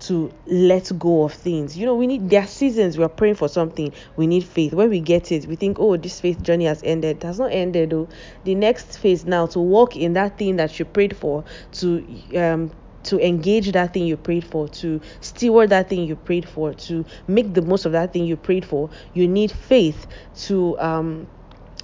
to 0.00 0.32
let 0.46 0.90
go 0.98 1.24
of 1.24 1.32
things. 1.32 1.76
You 1.76 1.86
know, 1.86 1.94
we 1.94 2.06
need 2.06 2.28
there 2.28 2.42
are 2.42 2.46
seasons 2.46 2.98
we 2.98 3.04
are 3.04 3.08
praying 3.08 3.36
for 3.36 3.48
something. 3.48 3.92
We 4.16 4.26
need 4.26 4.44
faith. 4.44 4.74
When 4.74 4.90
we 4.90 5.00
get 5.00 5.32
it, 5.32 5.46
we 5.46 5.56
think, 5.56 5.78
oh, 5.80 5.96
this 5.96 6.20
faith 6.20 6.42
journey 6.42 6.64
has 6.66 6.82
ended. 6.82 7.18
It 7.18 7.22
has 7.22 7.38
not 7.38 7.52
ended 7.52 7.90
though. 7.90 8.08
The 8.44 8.54
next 8.54 8.98
phase 8.98 9.24
now 9.24 9.46
to 9.46 9.60
walk 9.60 9.96
in 9.96 10.12
that 10.14 10.38
thing 10.38 10.56
that 10.56 10.78
you 10.78 10.84
prayed 10.84 11.16
for, 11.16 11.44
to 11.72 12.06
um 12.36 12.70
to 13.04 13.18
engage 13.20 13.70
that 13.72 13.92
thing 13.92 14.06
you 14.06 14.16
prayed 14.16 14.44
for, 14.46 14.66
to 14.66 14.98
steward 15.20 15.68
that 15.70 15.90
thing 15.90 16.04
you 16.04 16.16
prayed 16.16 16.48
for, 16.48 16.72
to 16.72 17.04
make 17.26 17.52
the 17.52 17.60
most 17.60 17.84
of 17.84 17.92
that 17.92 18.12
thing 18.14 18.24
you 18.24 18.36
prayed 18.36 18.64
for, 18.64 18.88
you 19.12 19.28
need 19.28 19.52
faith 19.52 20.06
to 20.34 20.78
um 20.78 21.28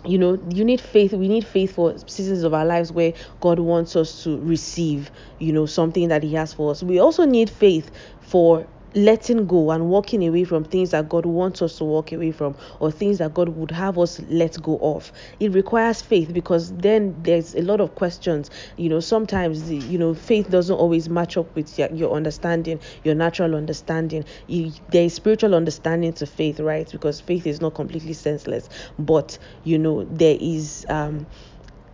you 0.05 0.17
know 0.17 0.39
you 0.51 0.65
need 0.65 0.81
faith 0.81 1.13
we 1.13 1.29
need 1.29 1.47
faith 1.47 1.73
for 1.75 1.97
seasons 2.07 2.43
of 2.43 2.55
our 2.55 2.65
lives 2.65 2.91
where 2.91 3.13
god 3.41 3.59
wants 3.59 3.97
us 3.97 4.23
to 4.23 4.39
receive 4.41 5.11
you 5.39 5.53
know 5.53 5.67
something 5.67 6.09
that 6.09 6.23
he 6.23 6.35
has 6.35 6.53
for 6.55 6.71
us. 6.71 6.83
We 6.83 6.99
also 6.99 7.25
need 7.25 7.51
faith 7.51 7.91
for 8.21 8.67
letting 8.95 9.47
go 9.47 9.71
and 9.71 9.89
walking 9.89 10.27
away 10.27 10.45
from 10.45 10.65
things 10.65 10.91
that 10.91 11.09
God 11.09 11.27
wants 11.27 11.63
us 11.63 11.79
to 11.79 11.85
walk 11.85 12.13
away 12.13 12.33
from 12.33 12.57
or 12.81 12.91
things 12.91 13.19
that 13.19 13.35
God 13.35 13.51
would 13.51 13.71
have 13.71 13.99
us 13.99 14.21
let 14.29 14.61
go 14.63 14.79
of. 14.83 15.13
It 15.39 15.53
requires 15.53 16.03
faith 16.03 16.33
because 16.33 16.73
then 16.77 17.17
there's 17.23 17.55
a 17.55 17.63
lot 17.63 17.81
of 17.81 17.95
questions. 17.95 18.51
You 18.77 18.89
know, 18.89 19.01
sometimes 19.01 19.71
you 19.71 19.99
know 19.99 20.15
faith 20.15 20.51
doesn't 20.51 20.77
always 20.77 21.09
match 21.09 21.37
up 21.37 21.55
with 21.55 21.79
your, 21.79 21.91
your 21.93 22.13
understanding, 22.13 22.81
your 23.05 23.15
natural 23.15 23.55
understanding. 23.55 24.25
You, 24.47 24.73
there 24.89 25.05
is 25.05 25.15
spiritual 25.15 25.55
understanding 25.55 26.13
to 26.15 26.27
faith, 26.27 26.61
right? 26.61 26.91
Because 26.91 27.21
faith 27.21 27.47
is 27.47 27.61
not 27.61 27.75
completely 27.75 28.13
senseless, 28.13 28.69
but 28.99 29.39
you 29.65 29.79
know 29.79 30.05
there 30.05 30.37
is 30.41 30.85
um 30.89 31.27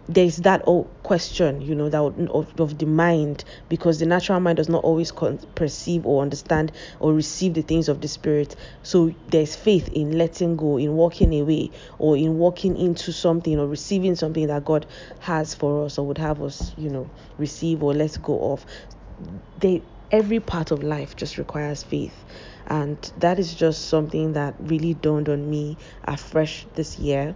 there's 0.09 0.37
that 0.39 0.63
old 0.67 0.89
question, 1.03 1.61
you 1.61 1.75
know, 1.75 1.89
that 1.89 2.01
of, 2.31 2.61
of 2.61 2.79
the 2.79 2.87
mind, 2.87 3.45
because 3.69 3.99
the 3.99 4.07
natural 4.07 4.39
mind 4.41 4.57
does 4.57 4.69
not 4.69 4.85
always 4.85 5.11
con- 5.11 5.39
perceive 5.55 6.07
or 6.07 6.23
understand 6.23 6.73
or 7.01 7.13
receive 7.13 7.55
the 7.55 7.63
things 7.63 7.89
of 7.89 8.01
the 8.01 8.09
spirit. 8.09 8.55
So 8.83 9.13
there's 9.29 9.57
faith 9.57 9.89
in 9.89 10.17
letting 10.17 10.57
go, 10.57 10.77
in 10.77 10.93
walking 10.95 11.39
away, 11.41 11.73
or 11.99 12.17
in 12.17 12.39
walking 12.39 12.77
into 12.77 13.13
something 13.13 13.59
or 13.59 13.67
receiving 13.67 14.15
something 14.15 14.47
that 14.47 14.65
God 14.65 14.87
has 15.21 15.55
for 15.55 15.85
us 15.85 15.99
or 15.99 16.07
would 16.07 16.19
have 16.19 16.41
us, 16.41 16.73
you 16.77 16.91
know, 16.91 17.11
receive 17.39 17.83
or 17.83 17.93
let 17.93 18.21
go 18.23 18.53
of. 18.53 18.65
They 19.59 19.83
every 20.13 20.39
part 20.39 20.71
of 20.71 20.85
life 20.85 21.17
just 21.17 21.37
requires 21.37 21.83
faith. 21.83 22.25
And 22.69 22.99
that 23.17 23.39
is 23.39 23.55
just 23.55 23.89
something 23.89 24.33
that 24.35 24.55
really 24.59 24.95
dawned 24.95 25.29
on 25.29 25.51
me 25.51 25.79
afresh 26.05 26.67
this 26.75 26.99
year 26.99 27.35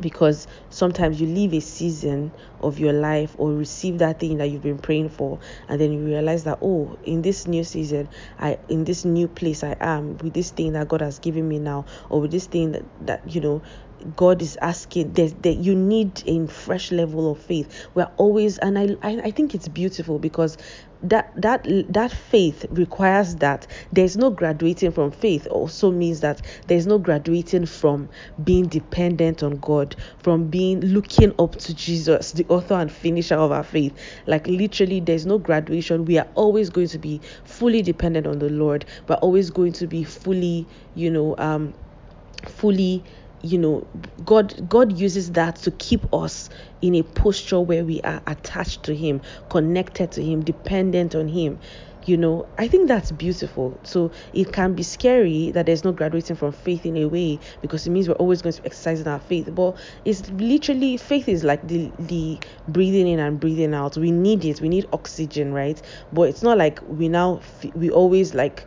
because 0.00 0.46
sometimes 0.70 1.20
you 1.20 1.26
leave 1.26 1.52
a 1.54 1.60
season 1.60 2.32
of 2.60 2.78
your 2.78 2.92
life 2.92 3.34
or 3.38 3.52
receive 3.52 3.98
that 3.98 4.18
thing 4.18 4.38
that 4.38 4.46
you've 4.46 4.62
been 4.62 4.78
praying 4.78 5.08
for 5.08 5.38
and 5.68 5.80
then 5.80 5.92
you 5.92 6.04
realize 6.04 6.44
that 6.44 6.58
oh 6.62 6.96
in 7.04 7.22
this 7.22 7.46
new 7.46 7.62
season 7.62 8.08
i 8.40 8.58
in 8.68 8.84
this 8.84 9.04
new 9.04 9.28
place 9.28 9.62
i 9.62 9.76
am 9.80 10.16
with 10.18 10.34
this 10.34 10.50
thing 10.50 10.72
that 10.72 10.88
god 10.88 11.00
has 11.00 11.18
given 11.18 11.46
me 11.48 11.58
now 11.58 11.84
or 12.10 12.20
with 12.20 12.30
this 12.30 12.46
thing 12.46 12.72
that, 12.72 12.84
that 13.00 13.26
you 13.28 13.40
know 13.40 13.62
God 14.16 14.42
is 14.42 14.56
asking 14.60 15.12
that, 15.14 15.42
that 15.42 15.54
you 15.54 15.74
need 15.74 16.22
a 16.26 16.46
fresh 16.46 16.92
level 16.92 17.30
of 17.30 17.38
faith. 17.38 17.88
We're 17.94 18.10
always, 18.16 18.58
and 18.58 18.78
I, 18.78 18.96
I, 19.02 19.20
I 19.24 19.30
think 19.30 19.54
it's 19.54 19.68
beautiful 19.68 20.18
because 20.18 20.56
that 21.04 21.30
that 21.36 21.66
that 21.90 22.10
faith 22.10 22.64
requires 22.70 23.36
that 23.36 23.66
there's 23.92 24.16
no 24.16 24.30
graduating 24.30 24.90
from 24.90 25.10
faith 25.10 25.46
also 25.50 25.90
means 25.90 26.20
that 26.20 26.40
there's 26.66 26.86
no 26.86 26.98
graduating 26.98 27.66
from 27.66 28.08
being 28.42 28.66
dependent 28.66 29.42
on 29.42 29.58
god 29.58 29.94
from 30.16 30.48
being 30.48 30.80
looking 30.80 31.30
up 31.38 31.56
to 31.56 31.74
jesus 31.74 32.32
the 32.32 32.46
author 32.48 32.74
and 32.74 32.90
finisher 32.90 33.34
of 33.34 33.52
our 33.52 33.62
faith. 33.62 33.96
Like 34.26 34.46
literally 34.46 35.00
there's 35.00 35.26
no 35.26 35.38
graduation. 35.38 36.04
We 36.06 36.18
are 36.18 36.28
always 36.34 36.70
going 36.70 36.88
to 36.88 36.98
be 36.98 37.20
fully 37.44 37.82
dependent 37.82 38.26
on 38.26 38.38
the 38.38 38.48
lord. 38.48 38.86
We're 39.06 39.16
always 39.16 39.50
going 39.50 39.72
to 39.74 39.86
be 39.86 40.04
fully 40.04 40.66
you 40.94 41.10
know 41.10 41.34
um 41.38 41.74
fully 42.48 43.04
you 43.44 43.58
know 43.58 43.86
god 44.24 44.68
god 44.68 44.96
uses 44.98 45.32
that 45.32 45.56
to 45.56 45.70
keep 45.72 46.12
us 46.14 46.48
in 46.80 46.94
a 46.94 47.02
posture 47.02 47.60
where 47.60 47.84
we 47.84 48.00
are 48.00 48.22
attached 48.26 48.82
to 48.82 48.94
him 48.94 49.20
connected 49.50 50.10
to 50.12 50.22
him 50.22 50.42
dependent 50.42 51.14
on 51.14 51.28
him. 51.28 51.58
You 52.06 52.18
know 52.18 52.46
i 52.58 52.68
think 52.68 52.88
that's 52.88 53.12
beautiful. 53.12 53.78
So 53.82 54.10
it 54.34 54.52
can 54.52 54.74
be 54.74 54.82
scary 54.82 55.50
that 55.52 55.64
there's 55.66 55.84
no 55.84 55.92
graduating 55.92 56.36
from 56.36 56.52
faith 56.52 56.84
in 56.84 56.96
a 56.98 57.06
way 57.06 57.38
because 57.62 57.86
it 57.86 57.90
means 57.90 58.08
we're 58.08 58.14
always 58.16 58.42
going 58.42 58.52
to 58.54 58.60
be 58.62 58.66
exercising 58.66 59.06
our 59.08 59.20
faith. 59.20 59.48
But 59.54 59.76
it's 60.04 60.28
literally 60.30 60.98
faith 60.98 61.28
is 61.28 61.44
like 61.44 61.66
the 61.66 61.90
the 61.98 62.38
breathing 62.68 63.08
in 63.08 63.18
and 63.20 63.40
breathing 63.40 63.72
out. 63.74 63.96
We 63.96 64.10
need 64.10 64.44
it. 64.44 64.60
We 64.60 64.68
need 64.68 64.86
oxygen 64.92 65.52
right? 65.54 65.80
But 66.12 66.28
it's 66.28 66.42
not 66.42 66.58
like 66.58 66.80
we 66.86 67.08
now 67.08 67.40
we 67.74 67.90
always 67.90 68.34
like 68.34 68.66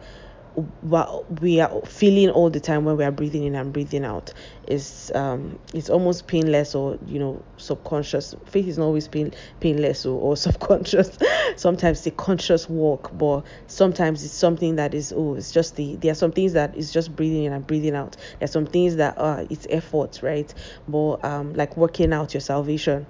what 0.81 1.39
we 1.41 1.59
are 1.59 1.81
feeling 1.85 2.29
all 2.31 2.49
the 2.49 2.59
time 2.59 2.83
when 2.83 2.97
we 2.97 3.03
are 3.03 3.11
breathing 3.11 3.43
in 3.43 3.53
and 3.55 3.71
breathing 3.71 4.03
out. 4.03 4.33
Is 4.67 5.11
um 5.13 5.59
it's 5.73 5.89
almost 5.89 6.27
painless 6.27 6.73
or 6.73 6.97
you 7.05 7.19
know 7.19 7.43
subconscious. 7.57 8.33
Faith 8.45 8.67
is 8.67 8.77
not 8.77 8.85
always 8.85 9.07
pain, 9.07 9.33
painless 9.59 10.05
or, 10.05 10.19
or 10.19 10.35
subconscious. 10.37 11.17
Sometimes 11.57 12.01
the 12.03 12.11
conscious 12.11 12.67
walk 12.67 13.11
but 13.17 13.43
sometimes 13.67 14.23
it's 14.23 14.33
something 14.33 14.75
that 14.77 14.93
is 14.95 15.13
oh 15.15 15.35
it's 15.35 15.51
just 15.51 15.75
the 15.75 15.95
there 15.97 16.11
are 16.11 16.15
some 16.15 16.31
things 16.31 16.53
that 16.53 16.75
is 16.75 16.91
just 16.91 17.15
breathing 17.15 17.43
in 17.43 17.53
and 17.53 17.65
breathing 17.67 17.95
out. 17.95 18.17
There's 18.39 18.51
some 18.51 18.65
things 18.65 18.95
that 18.95 19.17
are 19.19 19.45
it's 19.51 19.67
effort 19.69 20.21
right? 20.23 20.51
But 20.87 21.23
um 21.23 21.53
like 21.53 21.77
working 21.77 22.13
out 22.13 22.33
your 22.33 22.41
salvation 22.41 23.05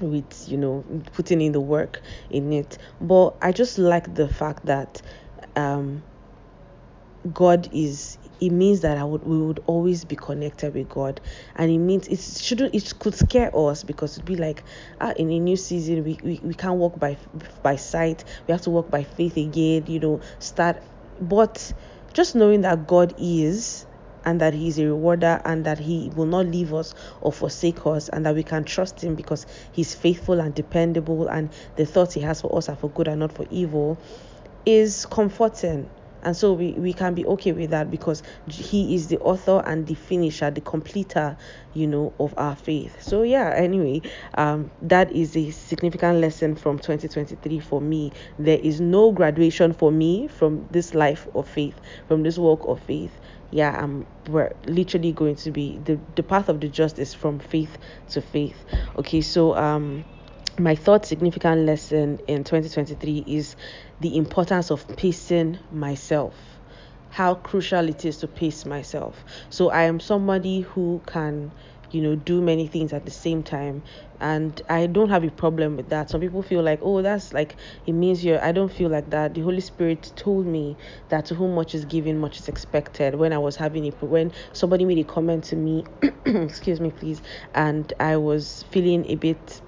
with 0.00 0.48
you 0.48 0.58
know 0.58 0.84
putting 1.14 1.40
in 1.40 1.52
the 1.52 1.60
work 1.60 2.02
in 2.28 2.52
it. 2.52 2.76
But 3.00 3.36
i 3.40 3.52
just 3.52 3.78
like 3.78 4.14
the 4.14 4.28
fact 4.28 4.66
that 4.66 5.00
um 5.56 6.02
God 7.32 7.68
is 7.72 8.18
it 8.40 8.50
means 8.50 8.80
that 8.80 8.98
I 8.98 9.04
would 9.04 9.24
we 9.24 9.38
would 9.38 9.62
always 9.66 10.04
be 10.04 10.16
connected 10.16 10.74
with 10.74 10.88
God. 10.88 11.20
And 11.56 11.70
it 11.70 11.78
means 11.78 12.08
it 12.08 12.20
shouldn't 12.20 12.74
it 12.74 12.98
could 12.98 13.14
scare 13.14 13.56
us 13.56 13.82
because 13.84 14.16
it'd 14.16 14.26
be 14.26 14.36
like 14.36 14.62
ah 15.00 15.12
in 15.16 15.30
a 15.30 15.38
new 15.38 15.56
season 15.56 16.04
we, 16.04 16.18
we, 16.22 16.40
we 16.42 16.54
can't 16.54 16.76
walk 16.76 16.98
by 16.98 17.16
by 17.62 17.76
sight. 17.76 18.24
We 18.46 18.52
have 18.52 18.62
to 18.62 18.70
walk 18.70 18.90
by 18.90 19.04
faith 19.04 19.36
again 19.36 19.84
you 19.86 20.00
know 20.00 20.20
start 20.38 20.82
but 21.20 21.72
just 22.12 22.34
knowing 22.34 22.62
that 22.62 22.86
God 22.86 23.14
is 23.18 23.86
and 24.24 24.40
that 24.40 24.54
he 24.54 24.68
is 24.68 24.78
a 24.78 24.86
rewarder 24.86 25.40
and 25.44 25.64
that 25.66 25.78
he 25.78 26.10
will 26.16 26.26
not 26.26 26.46
leave 26.46 26.72
us 26.72 26.94
or 27.20 27.32
forsake 27.32 27.86
us 27.86 28.08
and 28.08 28.24
that 28.26 28.34
we 28.34 28.42
can 28.42 28.64
trust 28.64 29.02
him 29.02 29.14
because 29.14 29.46
he's 29.72 29.94
faithful 29.94 30.40
and 30.40 30.54
dependable 30.54 31.28
and 31.28 31.50
the 31.76 31.84
thoughts 31.84 32.14
he 32.14 32.20
has 32.20 32.40
for 32.40 32.56
us 32.56 32.68
are 32.68 32.76
for 32.76 32.90
good 32.90 33.08
and 33.08 33.20
not 33.20 33.32
for 33.32 33.46
evil 33.50 33.98
is 34.64 35.06
comforting 35.06 35.88
and 36.24 36.36
so 36.36 36.52
we, 36.52 36.72
we 36.72 36.92
can 36.92 37.14
be 37.14 37.24
okay 37.26 37.52
with 37.52 37.70
that 37.70 37.90
because 37.90 38.22
he 38.48 38.94
is 38.94 39.08
the 39.08 39.18
author 39.18 39.62
and 39.66 39.86
the 39.86 39.94
finisher 39.94 40.50
the 40.50 40.60
completer 40.60 41.36
you 41.74 41.86
know 41.86 42.12
of 42.18 42.34
our 42.36 42.56
faith. 42.56 43.02
So 43.02 43.22
yeah 43.22 43.52
anyway 43.54 44.02
um 44.36 44.70
that 44.82 45.12
is 45.12 45.36
a 45.36 45.50
significant 45.50 46.18
lesson 46.20 46.56
from 46.56 46.78
2023 46.78 47.60
for 47.60 47.80
me. 47.80 48.12
There 48.38 48.58
is 48.58 48.80
no 48.80 49.12
graduation 49.12 49.72
for 49.72 49.90
me 49.92 50.28
from 50.28 50.66
this 50.70 50.94
life 50.94 51.26
of 51.34 51.48
faith 51.48 51.80
from 52.08 52.22
this 52.22 52.38
walk 52.38 52.64
of 52.66 52.80
faith. 52.80 53.12
Yeah 53.50 53.78
um 53.82 54.06
we're 54.28 54.52
literally 54.66 55.12
going 55.12 55.36
to 55.36 55.50
be 55.50 55.78
the 55.84 55.98
the 56.16 56.22
path 56.22 56.48
of 56.48 56.60
the 56.60 56.68
just 56.68 56.98
is 56.98 57.14
from 57.14 57.38
faith 57.38 57.76
to 58.10 58.20
faith. 58.20 58.64
Okay 58.98 59.20
so 59.20 59.54
um 59.56 60.04
my 60.58 60.74
third 60.76 61.04
significant 61.04 61.62
lesson 61.62 62.20
in 62.28 62.44
2023 62.44 63.24
is 63.26 63.56
the 64.00 64.16
importance 64.16 64.70
of 64.70 64.86
pacing 64.96 65.58
myself 65.72 66.34
how 67.10 67.34
crucial 67.34 67.88
it 67.88 68.04
is 68.04 68.18
to 68.18 68.26
pace 68.26 68.66
myself. 68.66 69.24
So 69.48 69.70
i 69.70 69.82
am 69.82 70.00
somebody 70.00 70.62
who 70.62 71.00
can 71.06 71.52
you 71.92 72.02
know 72.02 72.16
do 72.16 72.42
many 72.42 72.66
things 72.66 72.92
at 72.92 73.04
the 73.04 73.10
same 73.12 73.44
time 73.44 73.84
and 74.18 74.60
i 74.68 74.86
don't 74.86 75.10
have 75.10 75.22
a 75.22 75.30
problem 75.30 75.76
with 75.76 75.88
that. 75.90 76.10
Some 76.10 76.20
people 76.20 76.42
feel 76.42 76.62
like 76.62 76.80
oh 76.82 77.02
that's 77.02 77.32
like 77.32 77.54
it 77.86 77.92
means 77.92 78.24
you're 78.24 78.42
i 78.44 78.50
don't 78.50 78.72
feel 78.72 78.90
like 78.90 79.10
that. 79.10 79.34
The 79.34 79.42
holy 79.42 79.60
spirit 79.60 80.12
told 80.16 80.46
me 80.46 80.76
that 81.08 81.26
to 81.26 81.36
whom 81.36 81.54
much 81.54 81.74
is 81.74 81.84
given 81.84 82.18
much 82.18 82.40
is 82.40 82.48
expected. 82.48 83.14
When 83.14 83.32
i 83.32 83.38
was 83.38 83.54
having 83.54 83.84
it 83.86 83.94
when 84.02 84.32
somebody 84.52 84.84
made 84.84 84.98
a 84.98 85.04
comment 85.04 85.44
to 85.44 85.56
me 85.56 85.84
excuse 86.24 86.80
me 86.80 86.90
please 86.90 87.22
and 87.54 87.92
i 88.00 88.16
was 88.16 88.64
feeling 88.70 89.06
a 89.08 89.14
bit 89.14 89.60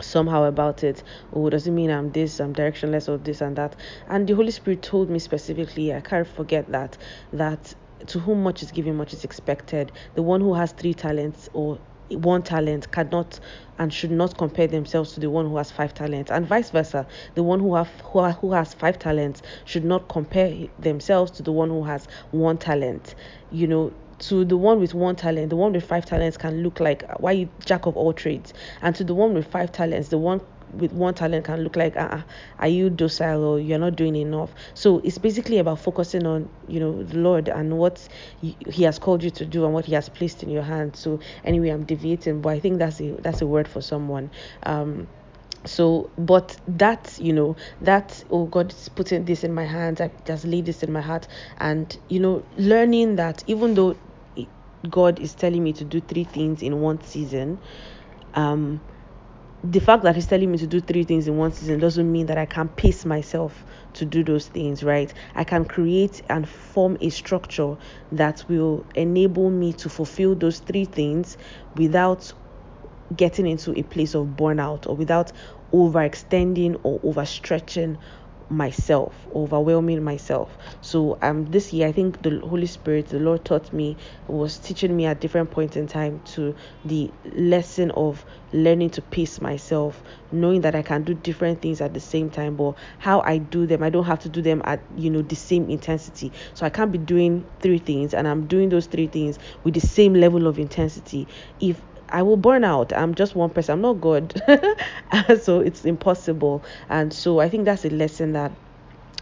somehow 0.00 0.44
about 0.44 0.82
it. 0.84 1.02
Oh 1.32 1.50
doesn't 1.50 1.74
mean 1.74 1.90
i'm 1.90 2.10
this 2.12 2.40
i'm 2.40 2.54
directionless 2.54 3.08
or 3.08 3.18
this 3.18 3.40
and 3.40 3.56
that. 3.56 3.76
And 4.08 4.26
the 4.26 4.34
holy 4.34 4.50
spirit 4.50 4.82
told 4.82 5.10
me 5.10 5.18
specifically 5.18 5.92
i 5.94 6.00
can't 6.00 6.26
forget 6.26 6.70
that 6.72 6.96
that 7.32 7.74
to 8.06 8.18
whom 8.18 8.42
much 8.42 8.62
is 8.62 8.72
given 8.72 8.96
much 8.96 9.12
is 9.12 9.24
expected. 9.24 9.92
The 10.14 10.22
one 10.22 10.40
who 10.40 10.54
has 10.54 10.72
three 10.72 10.94
talents 10.94 11.48
or 11.52 11.78
one 12.08 12.42
talent 12.42 12.90
cannot 12.92 13.40
and 13.78 13.92
should 13.92 14.10
not 14.10 14.36
compare 14.36 14.66
themselves 14.66 15.12
to 15.12 15.20
the 15.20 15.30
one 15.30 15.46
who 15.48 15.56
has 15.56 15.70
five 15.70 15.94
talents. 15.94 16.30
And 16.30 16.46
vice 16.46 16.70
versa 16.70 17.06
the 17.34 17.42
one 17.42 17.60
who 17.60 17.74
have 17.74 17.88
who, 18.04 18.22
who 18.30 18.52
has 18.52 18.74
five 18.74 18.98
talents 18.98 19.42
should 19.64 19.84
not 19.84 20.08
compare 20.08 20.68
themselves 20.78 21.30
to 21.32 21.42
the 21.42 21.52
one 21.52 21.68
who 21.70 21.84
has 21.84 22.06
one 22.30 22.58
talent. 22.58 23.14
You 23.50 23.66
know 23.66 23.92
to 24.22 24.44
the 24.44 24.56
one 24.56 24.78
with 24.80 24.94
one 24.94 25.16
talent, 25.16 25.50
the 25.50 25.56
one 25.56 25.72
with 25.72 25.84
five 25.84 26.06
talents 26.06 26.36
can 26.36 26.62
look 26.62 26.80
like 26.80 27.04
why 27.18 27.32
you 27.32 27.48
jack 27.64 27.86
of 27.86 27.96
all 27.96 28.12
trades, 28.12 28.52
and 28.80 28.94
to 28.96 29.04
the 29.04 29.14
one 29.14 29.34
with 29.34 29.46
five 29.46 29.72
talents, 29.72 30.08
the 30.08 30.18
one 30.18 30.40
with 30.72 30.92
one 30.92 31.14
talent 31.14 31.44
can 31.44 31.62
look 31.62 31.76
like 31.76 31.96
uh, 31.96 32.22
are 32.58 32.68
you 32.68 32.88
docile 32.88 33.44
or 33.44 33.60
you're 33.60 33.78
not 33.78 33.96
doing 33.96 34.16
enough? 34.16 34.54
So 34.74 35.00
it's 35.04 35.18
basically 35.18 35.58
about 35.58 35.80
focusing 35.80 36.26
on 36.26 36.48
you 36.68 36.80
know 36.80 37.02
the 37.02 37.18
lord 37.18 37.48
and 37.48 37.78
what 37.78 38.06
he 38.40 38.82
has 38.82 38.98
called 38.98 39.22
you 39.22 39.30
to 39.30 39.44
do 39.44 39.64
and 39.64 39.74
what 39.74 39.84
he 39.84 39.92
has 39.94 40.08
placed 40.08 40.42
in 40.42 40.48
your 40.48 40.62
hands 40.62 40.98
so 40.98 41.20
anyway 41.44 41.68
i'm 41.68 41.84
deviating 41.84 42.40
but 42.40 42.50
i 42.50 42.60
think 42.60 42.78
that's 42.78 43.00
a 43.00 43.12
that's 43.20 43.42
a 43.42 43.46
word 43.46 43.68
for 43.68 43.80
someone. 43.80 44.30
Um 44.62 45.08
so 45.64 46.10
but 46.18 46.58
that 46.66 47.16
you 47.20 47.32
know 47.32 47.56
that 47.82 48.24
oh 48.30 48.46
god 48.46 48.72
is 48.72 48.88
putting 48.88 49.24
this 49.24 49.44
in 49.44 49.52
my 49.52 49.64
hands. 49.64 50.00
I 50.00 50.10
just 50.24 50.44
laid 50.44 50.66
this 50.66 50.82
in 50.82 50.92
my 50.92 51.00
heart. 51.00 51.28
And 51.58 51.96
you 52.08 52.20
know 52.20 52.44
learning 52.56 53.16
that 53.16 53.44
even 53.46 53.74
though 53.74 53.96
God 54.88 55.20
is 55.20 55.34
telling 55.34 55.62
me 55.62 55.72
to 55.74 55.84
do 55.84 56.00
three 56.00 56.24
things 56.24 56.62
in 56.62 56.80
one 56.80 57.00
season, 57.02 57.58
um, 58.34 58.80
the 59.64 59.80
fact 59.80 60.02
that 60.02 60.16
He's 60.16 60.26
telling 60.26 60.50
me 60.50 60.58
to 60.58 60.66
do 60.66 60.80
three 60.80 61.04
things 61.04 61.28
in 61.28 61.36
one 61.36 61.52
season 61.52 61.78
doesn't 61.78 62.10
mean 62.10 62.26
that 62.26 62.38
I 62.38 62.46
can 62.46 62.68
pace 62.68 63.04
myself 63.04 63.64
to 63.94 64.04
do 64.04 64.24
those 64.24 64.48
things, 64.48 64.82
right? 64.82 65.12
I 65.36 65.44
can 65.44 65.64
create 65.64 66.22
and 66.28 66.48
form 66.48 66.96
a 67.00 67.10
structure 67.10 67.76
that 68.10 68.44
will 68.48 68.84
enable 68.94 69.50
me 69.50 69.72
to 69.74 69.88
fulfill 69.88 70.34
those 70.34 70.58
three 70.58 70.84
things 70.84 71.36
without 71.76 72.32
getting 73.14 73.46
into 73.46 73.78
a 73.78 73.82
place 73.82 74.14
of 74.14 74.28
burnout 74.28 74.88
or 74.88 74.96
without 74.96 75.32
overextending 75.72 76.80
or 76.82 76.98
overstretching 77.00 77.98
myself, 78.48 79.26
overwhelming 79.34 80.02
myself. 80.02 80.56
So 80.80 81.18
um 81.22 81.46
this 81.46 81.72
year 81.72 81.88
I 81.88 81.92
think 81.92 82.22
the 82.22 82.40
Holy 82.40 82.66
Spirit, 82.66 83.08
the 83.08 83.18
Lord 83.18 83.44
taught 83.44 83.72
me 83.72 83.96
was 84.26 84.58
teaching 84.58 84.96
me 84.96 85.06
at 85.06 85.20
different 85.20 85.50
points 85.50 85.76
in 85.76 85.86
time 85.86 86.20
to 86.24 86.54
the 86.84 87.10
lesson 87.34 87.90
of 87.92 88.24
learning 88.52 88.90
to 88.90 89.02
pace 89.02 89.40
myself, 89.40 90.02
knowing 90.30 90.60
that 90.62 90.74
I 90.74 90.82
can 90.82 91.02
do 91.04 91.14
different 91.14 91.62
things 91.62 91.80
at 91.80 91.94
the 91.94 92.00
same 92.00 92.30
time, 92.30 92.56
but 92.56 92.74
how 92.98 93.20
I 93.20 93.38
do 93.38 93.66
them, 93.66 93.82
I 93.82 93.90
don't 93.90 94.04
have 94.04 94.20
to 94.20 94.28
do 94.28 94.42
them 94.42 94.62
at 94.64 94.84
you 94.94 95.10
know 95.10 95.22
the 95.22 95.36
same 95.36 95.68
intensity. 95.70 96.32
So 96.54 96.66
I 96.66 96.70
can't 96.70 96.92
be 96.92 96.98
doing 96.98 97.46
three 97.60 97.78
things 97.78 98.14
and 98.14 98.26
I'm 98.28 98.46
doing 98.46 98.68
those 98.68 98.86
three 98.86 99.06
things 99.06 99.38
with 99.64 99.74
the 99.74 99.80
same 99.80 100.14
level 100.14 100.46
of 100.46 100.58
intensity. 100.58 101.28
If 101.60 101.80
I 102.12 102.22
will 102.22 102.36
burn 102.36 102.64
out. 102.64 102.92
I'm 102.92 103.14
just 103.14 103.34
one 103.34 103.50
person. 103.50 103.74
I'm 103.74 103.80
not 103.80 103.94
God. 104.00 104.34
so 105.42 105.60
it's 105.60 105.84
impossible. 105.84 106.64
And 106.88 107.12
so 107.12 107.40
I 107.40 107.48
think 107.48 107.64
that's 107.64 107.84
a 107.84 107.90
lesson 107.90 108.32
that 108.32 108.52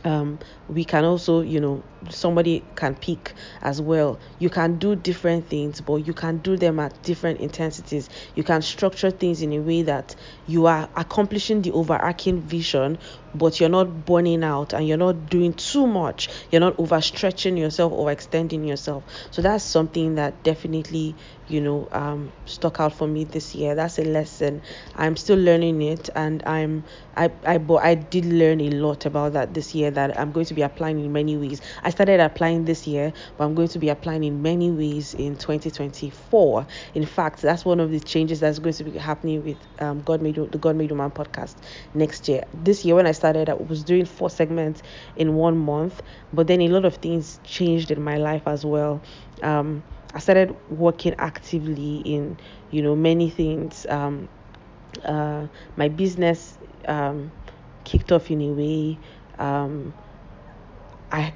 um, 0.04 0.38
we 0.68 0.84
can 0.84 1.04
also, 1.04 1.40
you 1.42 1.60
know, 1.60 1.84
somebody 2.08 2.64
can 2.76 2.94
pick 2.94 3.34
as 3.62 3.80
well. 3.80 4.18
You 4.38 4.48
can 4.50 4.78
do 4.78 4.96
different 4.96 5.48
things, 5.48 5.80
but 5.80 5.96
you 5.96 6.14
can 6.14 6.38
do 6.38 6.56
them 6.56 6.80
at 6.80 7.02
different 7.02 7.40
intensities. 7.40 8.08
You 8.34 8.42
can 8.42 8.62
structure 8.62 9.10
things 9.10 9.42
in 9.42 9.52
a 9.52 9.60
way 9.60 9.82
that 9.82 10.16
you 10.46 10.66
are 10.66 10.88
accomplishing 10.96 11.62
the 11.62 11.72
overarching 11.72 12.40
vision, 12.40 12.98
but 13.34 13.60
you're 13.60 13.68
not 13.68 14.04
burning 14.06 14.42
out 14.42 14.72
and 14.72 14.88
you're 14.88 14.96
not 14.96 15.26
doing 15.26 15.52
too 15.52 15.86
much. 15.86 16.28
You're 16.50 16.60
not 16.60 16.76
overstretching 16.78 17.58
yourself 17.58 17.92
or 17.92 18.10
extending 18.10 18.64
yourself. 18.64 19.04
So 19.30 19.42
that's 19.42 19.62
something 19.64 20.16
that 20.16 20.42
definitely, 20.42 21.14
you 21.46 21.60
know, 21.60 21.88
um, 21.92 22.32
stuck 22.46 22.80
out 22.80 22.92
for 22.92 23.06
me 23.06 23.24
this 23.24 23.54
year. 23.54 23.74
That's 23.74 23.98
a 23.98 24.04
lesson. 24.04 24.62
I'm 24.96 25.16
still 25.16 25.38
learning 25.38 25.80
it, 25.82 26.08
and 26.16 26.42
I'm, 26.46 26.84
I, 27.16 27.30
I, 27.44 27.58
but 27.58 27.76
I 27.84 27.94
did 27.94 28.24
learn 28.24 28.60
a 28.60 28.70
lot 28.70 29.06
about 29.06 29.32
that 29.34 29.54
this 29.54 29.74
year 29.74 29.90
that 29.92 30.18
I'm 30.18 30.32
going 30.32 30.46
to 30.46 30.54
be 30.54 30.62
applying 30.62 30.98
in 30.98 31.12
many 31.12 31.36
ways. 31.36 31.60
I 31.90 31.92
started 31.92 32.20
applying 32.20 32.66
this 32.66 32.86
year, 32.86 33.12
but 33.36 33.42
I'm 33.44 33.56
going 33.56 33.66
to 33.66 33.80
be 33.80 33.88
applying 33.88 34.22
in 34.22 34.42
many 34.42 34.70
ways 34.70 35.12
in 35.12 35.34
2024. 35.34 36.64
In 36.94 37.04
fact, 37.04 37.42
that's 37.42 37.64
one 37.64 37.80
of 37.80 37.90
the 37.90 37.98
changes 37.98 38.38
that's 38.38 38.60
going 38.60 38.74
to 38.74 38.84
be 38.84 38.92
happening 38.92 39.42
with 39.42 39.56
um, 39.80 40.00
God 40.02 40.22
Made 40.22 40.36
the 40.36 40.56
God 40.56 40.76
Made 40.76 40.92
Woman 40.92 41.10
podcast 41.10 41.56
next 41.92 42.28
year. 42.28 42.44
This 42.54 42.84
year, 42.84 42.94
when 42.94 43.08
I 43.08 43.10
started, 43.10 43.48
I 43.48 43.54
was 43.54 43.82
doing 43.82 44.04
four 44.04 44.30
segments 44.30 44.84
in 45.16 45.34
one 45.34 45.58
month, 45.58 46.00
but 46.32 46.46
then 46.46 46.60
a 46.60 46.68
lot 46.68 46.84
of 46.84 46.94
things 46.94 47.40
changed 47.42 47.90
in 47.90 48.00
my 48.00 48.18
life 48.18 48.42
as 48.46 48.64
well. 48.64 49.02
Um, 49.42 49.82
I 50.14 50.20
started 50.20 50.54
working 50.68 51.16
actively 51.18 51.96
in 52.04 52.38
you 52.70 52.82
know 52.82 52.94
many 52.94 53.30
things. 53.30 53.84
Um, 53.88 54.28
uh, 55.04 55.48
my 55.74 55.88
business 55.88 56.56
um, 56.86 57.32
kicked 57.82 58.12
off 58.12 58.30
in 58.30 58.40
a 58.42 58.52
way. 58.52 59.00
Um, 59.40 59.92
I 61.12 61.34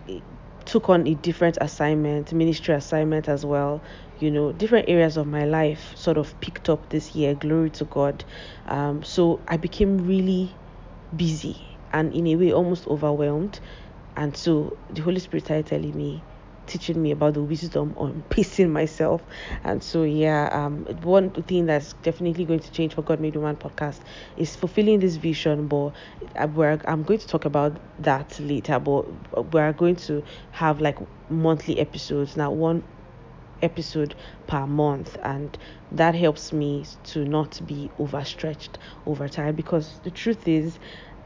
took 0.74 0.88
on 0.90 1.06
a 1.06 1.14
different 1.14 1.56
assignment, 1.60 2.32
ministry 2.32 2.74
assignment 2.74 3.28
as 3.28 3.46
well. 3.46 3.80
You 4.18 4.28
know, 4.28 4.50
different 4.50 4.88
areas 4.88 5.16
of 5.16 5.24
my 5.24 5.44
life 5.44 5.92
sort 5.96 6.18
of 6.18 6.40
picked 6.40 6.68
up 6.68 6.88
this 6.88 7.14
year. 7.14 7.36
Glory 7.36 7.70
to 7.70 7.84
God. 7.84 8.24
Um, 8.66 9.04
so 9.04 9.44
I 9.46 9.56
became 9.56 9.98
really 9.98 10.58
busy 11.14 11.78
and 11.92 12.12
in 12.12 12.26
a 12.26 12.34
way 12.34 12.52
almost 12.52 12.88
overwhelmed. 12.88 13.60
And 14.16 14.36
so 14.36 14.78
the 14.90 15.00
Holy 15.02 15.20
Spirit 15.20 15.44
started 15.44 15.66
telling 15.68 15.96
me, 15.96 16.24
teaching 16.66 17.00
me 17.02 17.10
about 17.10 17.34
the 17.34 17.42
wisdom 17.42 17.94
on 17.96 18.22
pacing 18.30 18.70
myself. 18.70 19.22
And 19.64 19.82
so, 19.82 20.02
yeah, 20.02 20.48
um, 20.52 20.84
one 21.02 21.30
thing 21.30 21.66
that's 21.66 21.92
definitely 22.02 22.44
going 22.44 22.60
to 22.60 22.70
change 22.70 22.94
for 22.94 23.02
God 23.02 23.20
Made 23.20 23.36
Woman 23.36 23.56
podcast 23.56 24.00
is 24.36 24.56
fulfilling 24.56 25.00
this 25.00 25.16
vision. 25.16 25.68
But 25.68 25.90
uh, 26.36 26.76
I'm 26.86 27.02
going 27.02 27.20
to 27.20 27.26
talk 27.26 27.44
about 27.44 27.76
that 28.02 28.38
later. 28.40 28.78
But 28.78 29.52
we're 29.52 29.72
going 29.72 29.96
to 29.96 30.22
have 30.52 30.80
like 30.80 30.98
monthly 31.30 31.78
episodes 31.78 32.36
now. 32.36 32.50
One 32.50 32.82
episode 33.62 34.14
per 34.46 34.66
month 34.66 35.16
and 35.22 35.56
that 35.92 36.14
helps 36.14 36.52
me 36.52 36.84
to 37.04 37.24
not 37.24 37.60
be 37.66 37.90
overstretched 37.98 38.78
over 39.06 39.28
time 39.28 39.54
because 39.54 40.00
the 40.04 40.10
truth 40.10 40.46
is 40.46 40.78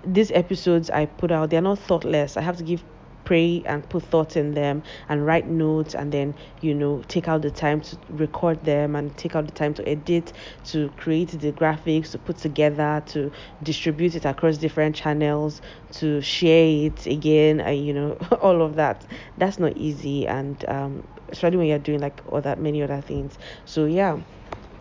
these 0.05 0.31
episodes 0.31 0.89
I 0.91 1.07
put 1.07 1.33
out 1.33 1.51
they're 1.51 1.61
not 1.61 1.79
thoughtless 1.79 2.37
I 2.37 2.43
have 2.43 2.57
to 2.59 2.63
give 2.63 2.85
pray 3.29 3.63
and 3.67 3.87
put 3.91 4.03
thoughts 4.05 4.37
in 4.37 4.55
them 4.55 4.83
and 5.11 5.27
write 5.27 5.47
notes 5.47 5.95
and 5.95 6.13
then 6.13 6.35
you 6.63 6.73
know 6.73 7.03
take 7.09 7.29
out 7.29 7.43
the 7.43 7.51
time 7.51 7.79
to 7.79 7.95
record 8.09 8.65
them 8.65 8.97
and 8.97 9.15
take 9.19 9.37
out 9.37 9.45
the 9.45 9.53
time 9.53 9.75
to 9.75 9.87
edit 9.87 10.33
to 10.65 10.89
create 10.97 11.29
the 11.39 11.53
graphics 11.53 12.11
to 12.11 12.19
put 12.19 12.39
together 12.39 13.03
to 13.05 13.31
distribute 13.63 14.15
it 14.15 14.25
across 14.25 14.57
different 14.57 14.97
channels 14.97 15.61
to 15.91 16.23
share 16.23 16.87
it 16.87 17.07
again 17.07 17.61
and 17.61 17.85
you 17.85 17.93
know 17.93 18.13
all 18.41 18.63
of 18.63 18.77
that. 18.77 19.05
That's 19.37 19.59
not 19.59 19.77
easy 19.77 20.27
and 20.27 20.65
um, 20.67 21.07
especially 21.29 21.59
when 21.59 21.67
you're 21.67 21.79
doing 21.79 22.01
like 22.01 22.23
all 22.25 22.41
that 22.41 22.59
many 22.59 22.83
other 22.83 23.03
things. 23.03 23.37
So 23.67 23.85
yeah 23.85 24.21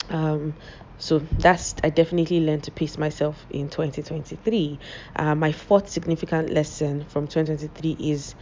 um 0.09 0.53
so 0.97 1.19
that's 1.19 1.75
i 1.83 1.89
definitely 1.89 2.39
learned 2.39 2.63
to 2.63 2.71
pace 2.71 2.97
myself 2.97 3.45
in 3.49 3.69
2023 3.69 4.79
uh, 5.15 5.35
my 5.35 5.51
fourth 5.51 5.89
significant 5.89 6.49
lesson 6.49 7.05
from 7.05 7.27
2023 7.27 7.91
is 7.91 8.35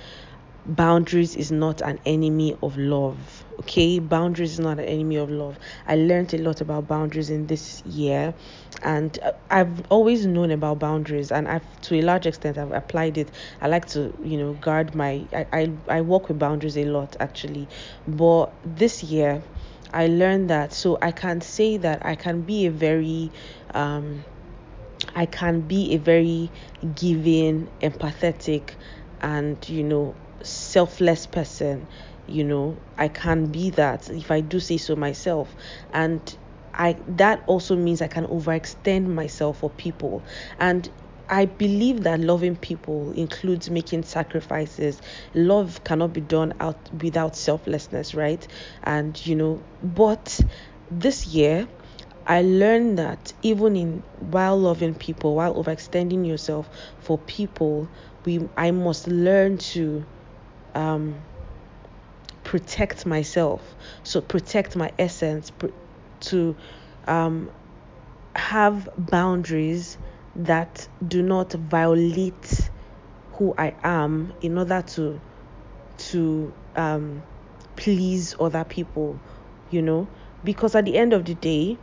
boundaries 0.65 1.35
is 1.35 1.51
not 1.51 1.81
an 1.81 1.99
enemy 2.05 2.55
of 2.63 2.75
love 2.77 3.43
okay? 3.59 3.99
Boundaries 3.99 4.53
is 4.53 4.59
not 4.59 4.79
an 4.79 4.85
enemy 4.85 5.15
of 5.15 5.29
love. 5.29 5.57
I 5.87 5.95
learned 5.95 6.33
a 6.33 6.37
lot 6.39 6.59
about 6.59 6.87
boundaries 6.87 7.29
in 7.29 7.47
this 7.47 7.81
year 7.85 8.33
and 8.83 9.17
i've 9.49 9.85
always 9.89 10.25
known 10.25 10.51
about 10.51 10.79
boundaries 10.79 11.31
and 11.31 11.47
i've 11.47 11.81
to 11.81 11.95
a 11.97 12.01
large 12.01 12.25
extent 12.25 12.57
i've 12.57 12.71
applied 12.71 13.17
it. 13.17 13.31
I 13.61 13.67
like 13.67 13.85
to 13.89 14.13
you 14.23 14.37
know 14.37 14.53
guard 14.53 14.95
my 14.95 15.27
i 15.33 15.45
i, 15.53 15.73
I 15.87 16.01
work 16.01 16.27
with 16.29 16.39
boundaries 16.39 16.77
a 16.77 16.85
lot 16.85 17.15
actually. 17.19 17.69
But 18.07 18.53
this 18.63 19.03
year 19.03 19.43
I 19.93 20.07
learned 20.07 20.49
that. 20.49 20.73
So 20.73 20.97
I 21.01 21.11
can 21.11 21.41
say 21.41 21.77
that 21.77 22.05
I 22.05 22.15
can 22.15 22.41
be 22.41 22.65
a 22.65 22.71
very, 22.71 23.31
um, 23.73 24.23
I 25.15 25.25
can 25.25 25.61
be 25.61 25.93
a 25.93 25.97
very 25.97 26.51
giving, 26.95 27.69
empathetic, 27.81 28.71
and 29.21 29.57
you 29.69 29.83
know, 29.83 30.15
selfless 30.43 31.27
person. 31.27 31.87
You 32.27 32.43
know, 32.43 32.77
I 32.97 33.07
can 33.07 33.47
be 33.51 33.69
that 33.71 34.09
if 34.09 34.31
I 34.31 34.41
do 34.41 34.59
say 34.59 34.77
so 34.77 34.95
myself, 34.95 35.55
and 35.93 36.35
I 36.73 36.97
that 37.07 37.43
also 37.47 37.75
means 37.75 38.01
I 38.01 38.07
can 38.07 38.25
overextend 38.25 39.07
myself 39.07 39.59
for 39.59 39.69
people, 39.69 40.23
and 40.59 40.89
I 41.29 41.45
believe 41.45 42.03
that 42.03 42.19
loving 42.19 42.55
people 42.55 43.11
includes 43.11 43.69
making 43.69 44.03
sacrifices. 44.03 45.01
Love 45.33 45.83
cannot 45.83 46.13
be 46.13 46.21
done 46.21 46.53
out 46.59 46.77
without 46.93 47.35
selflessness, 47.35 48.13
right? 48.13 48.47
And 48.83 49.23
you 49.25 49.35
know, 49.35 49.63
but 49.81 50.39
this 50.91 51.25
year 51.27 51.67
I 52.27 52.41
learned 52.41 52.97
that 52.99 53.33
even 53.41 53.75
in 53.75 54.03
while 54.19 54.57
loving 54.57 54.95
people, 54.95 55.35
while 55.35 55.55
overextending 55.55 56.25
yourself 56.27 56.69
for 56.99 57.17
people, 57.17 57.87
we 58.25 58.47
I 58.57 58.71
must 58.71 59.07
learn 59.07 59.57
to 59.73 60.05
um, 60.73 61.15
protect 62.43 63.05
myself. 63.05 63.75
So 64.03 64.21
protect 64.21 64.75
my 64.75 64.91
essence, 64.97 65.51
pr- 65.51 65.67
to 66.21 66.55
um, 67.07 67.51
have 68.35 68.89
boundaries 68.97 69.97
that 70.35 70.87
do 71.07 71.21
not 71.21 71.53
violate 71.53 72.69
who 73.33 73.53
I 73.57 73.73
am 73.83 74.33
in 74.41 74.57
order 74.57 74.81
to 74.81 75.19
to 75.97 76.53
um, 76.75 77.23
please 77.75 78.35
other 78.39 78.63
people, 78.63 79.19
you 79.69 79.81
know, 79.81 80.07
because 80.43 80.75
at 80.75 80.85
the 80.85 80.97
end 80.97 81.13
of 81.13 81.25
the 81.25 81.35
day, 81.35 81.77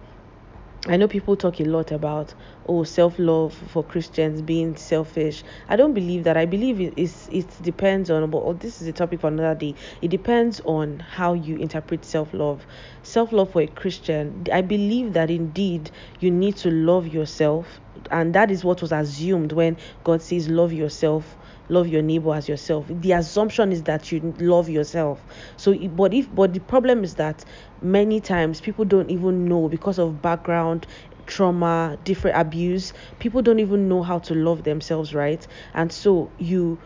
I 0.88 0.96
know 0.96 1.06
people 1.06 1.36
talk 1.36 1.60
a 1.60 1.64
lot 1.64 1.92
about 1.92 2.34
oh 2.66 2.82
self 2.82 3.18
love 3.18 3.54
for 3.54 3.84
Christians 3.84 4.42
being 4.42 4.76
selfish. 4.76 5.44
I 5.68 5.76
don't 5.76 5.94
believe 5.94 6.24
that. 6.24 6.36
I 6.36 6.44
believe 6.44 6.80
it 6.80 6.94
is 6.96 7.28
it 7.30 7.46
depends 7.62 8.10
on 8.10 8.28
but 8.30 8.38
oh, 8.38 8.52
this 8.54 8.82
is 8.82 8.88
a 8.88 8.92
topic 8.92 9.20
for 9.20 9.28
another 9.28 9.58
day. 9.58 9.74
It 10.00 10.08
depends 10.08 10.60
on 10.64 10.98
how 10.98 11.34
you 11.34 11.56
interpret 11.56 12.04
self 12.04 12.34
love. 12.34 12.66
Self 13.04 13.30
love 13.32 13.52
for 13.52 13.62
a 13.62 13.66
Christian, 13.68 14.44
I 14.52 14.60
believe 14.60 15.12
that 15.12 15.30
indeed 15.30 15.90
you 16.18 16.30
need 16.32 16.56
to 16.58 16.70
love 16.70 17.06
yourself 17.06 17.80
and 18.10 18.34
that 18.34 18.50
is 18.50 18.64
what 18.64 18.82
was 18.82 18.92
assumed 18.92 19.52
when 19.52 19.76
God 20.04 20.22
says, 20.22 20.48
Love 20.48 20.72
yourself 20.72 21.36
love 21.68 21.88
your 21.88 22.02
neighbor 22.02 22.34
as 22.34 22.48
yourself. 22.48 22.86
The 22.88 23.12
assumption 23.12 23.72
is 23.72 23.82
that 23.84 24.12
you 24.12 24.34
love 24.38 24.68
yourself. 24.68 25.24
So 25.56 25.74
but 25.88 26.12
if 26.14 26.32
but 26.34 26.52
the 26.52 26.60
problem 26.60 27.02
is 27.02 27.14
that 27.16 27.44
many 27.80 28.20
times 28.20 28.60
people 28.60 28.84
don't 28.84 29.10
even 29.10 29.46
know 29.46 29.68
because 29.68 29.98
of 29.98 30.22
background 30.22 30.86
trauma 31.26 31.96
different 32.02 32.36
abuse 32.36 32.92
people 33.20 33.40
don't 33.40 33.60
even 33.60 33.88
know 33.88 34.02
how 34.02 34.18
to 34.18 34.34
love 34.34 34.64
themselves 34.64 35.14
right? 35.14 35.46
And 35.72 35.92
so 35.92 36.30
you 36.38 36.80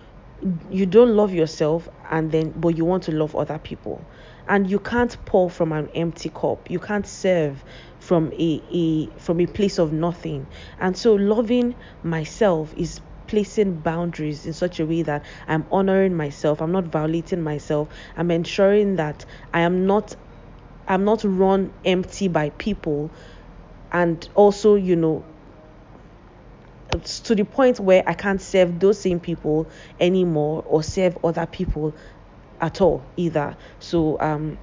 you 0.70 0.84
don't 0.84 1.16
love 1.16 1.32
yourself 1.32 1.88
and 2.10 2.30
then 2.30 2.52
but 2.56 2.76
you 2.76 2.84
want 2.84 3.02
to 3.04 3.12
love 3.12 3.34
other 3.34 3.58
people. 3.58 4.08
And 4.48 4.70
you 4.70 4.78
can't 4.78 5.16
pour 5.24 5.50
from 5.50 5.72
an 5.72 5.88
empty 5.94 6.28
cup. 6.28 6.70
You 6.70 6.78
can't 6.78 7.06
serve 7.06 7.64
from 8.06 8.32
a, 8.32 8.62
a 8.72 9.18
from 9.18 9.40
a 9.40 9.46
place 9.46 9.78
of 9.78 9.92
nothing 9.92 10.48
and 10.78 10.96
so 10.96 11.14
loving 11.14 11.74
myself 12.02 12.72
is 12.76 13.00
placing 13.26 13.80
boundaries 13.80 14.46
in 14.46 14.52
such 14.52 14.78
a 14.80 14.86
way 14.86 15.02
that 15.02 15.24
I'm 15.48 15.66
honoring 15.72 16.14
myself, 16.14 16.62
I'm 16.62 16.70
not 16.72 16.86
violating 16.86 17.42
myself, 17.42 17.88
I'm 18.16 18.30
ensuring 18.30 18.96
that 18.96 19.24
I 19.52 19.60
am 19.62 19.86
not 19.86 20.14
I'm 20.88 21.04
not 21.04 21.24
run 21.24 21.72
empty 21.84 22.28
by 22.28 22.50
people 22.50 23.12
and 23.92 24.28
also, 24.36 24.76
you 24.76 24.96
know, 24.96 25.26
to 27.24 27.34
the 27.34 27.44
point 27.44 27.80
where 27.80 28.02
I 28.06 28.14
can't 28.14 28.40
serve 28.40 28.78
those 28.80 29.00
same 29.00 29.20
people 29.20 29.70
anymore 29.98 30.62
or 30.66 30.82
serve 30.82 31.18
other 31.24 31.46
people 31.46 31.96
at 32.60 32.80
all 32.80 33.12
either. 33.16 33.56
So 33.80 34.18
um 34.20 34.58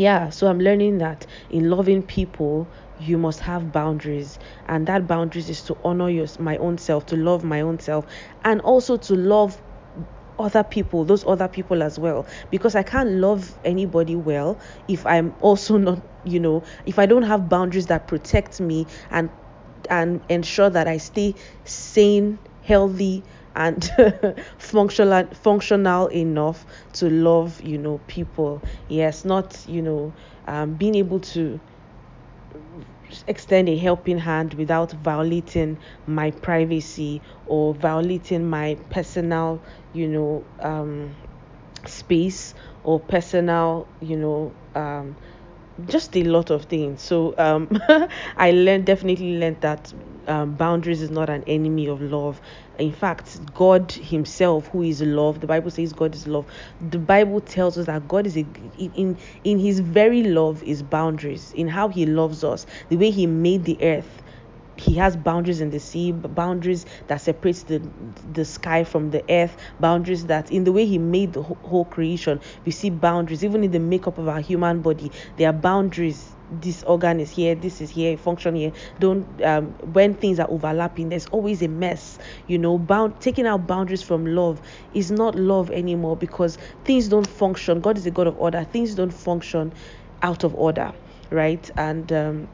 yeah, 0.00 0.30
so 0.30 0.46
I'm 0.48 0.58
learning 0.60 0.98
that 0.98 1.26
in 1.50 1.68
loving 1.70 2.02
people 2.02 2.72
you 2.96 3.18
must 3.18 3.40
have 3.40 3.72
boundaries. 3.72 4.38
And 4.66 4.86
that 4.86 5.06
boundaries 5.06 5.48
is 5.50 5.62
to 5.64 5.76
honor 5.84 6.08
your 6.08 6.26
my 6.38 6.56
own 6.58 6.78
self 6.78 7.06
to 7.06 7.16
love 7.16 7.44
my 7.44 7.60
own 7.60 7.78
self 7.80 8.06
and 8.44 8.60
also 8.62 8.96
to 8.96 9.14
love 9.14 9.60
other 10.38 10.64
people 10.64 11.04
those 11.04 11.26
other 11.26 11.48
people 11.48 11.82
as 11.82 11.98
well. 11.98 12.26
Because 12.50 12.74
i 12.74 12.82
can't 12.82 13.10
love 13.10 13.58
anybody 13.64 14.16
well 14.16 14.58
if 14.88 15.04
i'm 15.06 15.34
also 15.40 15.76
not 15.76 16.02
you 16.24 16.40
know 16.40 16.64
if 16.86 16.98
i 16.98 17.04
don't 17.06 17.24
have 17.24 17.48
boundaries 17.48 17.86
that 17.86 18.06
protect 18.06 18.60
me 18.60 18.86
and 19.10 19.30
and 19.90 20.24
ensure 20.28 20.70
that 20.70 20.86
i 20.88 20.96
stay 20.96 21.34
sane 21.64 22.38
healthy 22.62 23.24
and 23.54 23.90
functional 24.58 25.26
functional 25.34 26.06
enough 26.08 26.66
to 26.92 27.10
love 27.10 27.60
you 27.62 27.78
know 27.78 27.98
people. 27.98 28.64
Yes 28.88 29.24
not 29.24 29.66
you 29.66 29.82
know 29.82 30.14
um, 30.46 30.74
being 30.76 30.94
able 30.94 31.20
to 31.20 31.60
extend 33.26 33.68
a 33.68 33.76
helping 33.76 34.18
hand 34.18 34.54
without 34.54 34.92
violating 34.92 35.78
my 36.06 36.30
privacy 36.30 37.22
or 37.46 37.74
violating 37.74 38.48
my 38.48 38.78
personal, 38.90 39.64
you 39.92 40.08
know, 40.08 40.46
um, 40.60 41.16
space 41.86 42.54
or 42.82 43.00
personal, 43.00 43.90
you 44.00 44.16
know, 44.16 44.56
um, 44.74 45.16
just 45.86 46.16
a 46.16 46.22
lot 46.24 46.50
of 46.50 46.64
things. 46.64 47.02
So 47.02 47.34
um, 47.38 47.68
I 48.36 48.50
learned 48.52 48.86
definitely 48.86 49.38
learned 49.38 49.60
that 49.60 49.92
um, 50.26 50.54
boundaries 50.54 51.02
is 51.02 51.10
not 51.10 51.30
an 51.30 51.42
enemy 51.46 51.88
of 51.88 52.00
love. 52.00 52.40
In 52.78 52.92
fact, 52.92 53.52
God 53.54 53.92
Himself, 53.92 54.68
who 54.68 54.82
is 54.82 55.02
love, 55.02 55.40
the 55.40 55.46
Bible 55.46 55.70
says 55.70 55.92
God 55.92 56.14
is 56.14 56.26
love. 56.26 56.46
The 56.80 56.98
Bible 56.98 57.40
tells 57.40 57.76
us 57.78 57.86
that 57.86 58.08
God 58.08 58.26
is 58.26 58.36
a, 58.36 58.40
in 58.78 59.18
in 59.44 59.58
His 59.58 59.80
very 59.80 60.24
love 60.24 60.62
is 60.62 60.82
boundaries 60.82 61.52
in 61.52 61.68
how 61.68 61.88
He 61.88 62.06
loves 62.06 62.44
us, 62.44 62.66
the 62.88 62.96
way 62.96 63.10
He 63.10 63.26
made 63.26 63.64
the 63.64 63.82
earth 63.82 64.19
he 64.80 64.94
has 64.94 65.16
boundaries 65.16 65.60
in 65.60 65.70
the 65.70 65.80
sea 65.80 66.12
boundaries 66.12 66.86
that 67.08 67.20
separates 67.20 67.62
the 67.64 67.78
the 68.32 68.44
sky 68.44 68.84
from 68.84 69.10
the 69.10 69.22
earth 69.30 69.56
boundaries 69.78 70.26
that 70.26 70.50
in 70.50 70.64
the 70.64 70.72
way 70.72 70.84
he 70.86 70.98
made 70.98 71.32
the 71.32 71.42
whole 71.42 71.84
creation 71.84 72.40
we 72.64 72.72
see 72.72 72.90
boundaries. 72.90 73.44
Even 73.44 73.64
in 73.64 73.70
the 73.70 73.78
makeup 73.78 74.18
of 74.18 74.28
our 74.28 74.40
human 74.40 74.80
body 74.82 75.10
there 75.36 75.48
are 75.50 75.52
boundaries. 75.52 76.36
This 76.52 76.82
organ 76.82 77.20
is 77.20 77.30
here 77.30 77.54
this 77.54 77.80
is 77.80 77.90
here 77.90 78.16
function 78.16 78.56
here. 78.56 78.72
Don't 78.98 79.24
um, 79.44 79.66
when 79.92 80.14
things 80.14 80.40
are 80.40 80.50
overlapping 80.50 81.08
there's 81.08 81.26
always 81.26 81.62
a 81.62 81.68
mess 81.68 82.18
you 82.48 82.58
know. 82.58 82.76
Bound 82.76 83.20
taking 83.20 83.46
out 83.46 83.66
boundaries 83.68 84.02
from 84.02 84.26
love 84.26 84.60
is 84.92 85.10
not 85.12 85.36
love 85.36 85.70
anymore 85.70 86.16
because 86.16 86.58
things 86.84 87.06
don't 87.08 87.26
function. 87.26 87.80
God 87.80 87.96
is 87.98 88.06
a 88.06 88.10
god 88.10 88.26
of 88.26 88.36
order. 88.36 88.64
Things 88.64 88.94
don't 88.96 89.12
function 89.14 89.72
out 90.22 90.42
of 90.44 90.54
order 90.54 90.92
right? 91.30 91.70
And 91.76 92.12
um, 92.12 92.48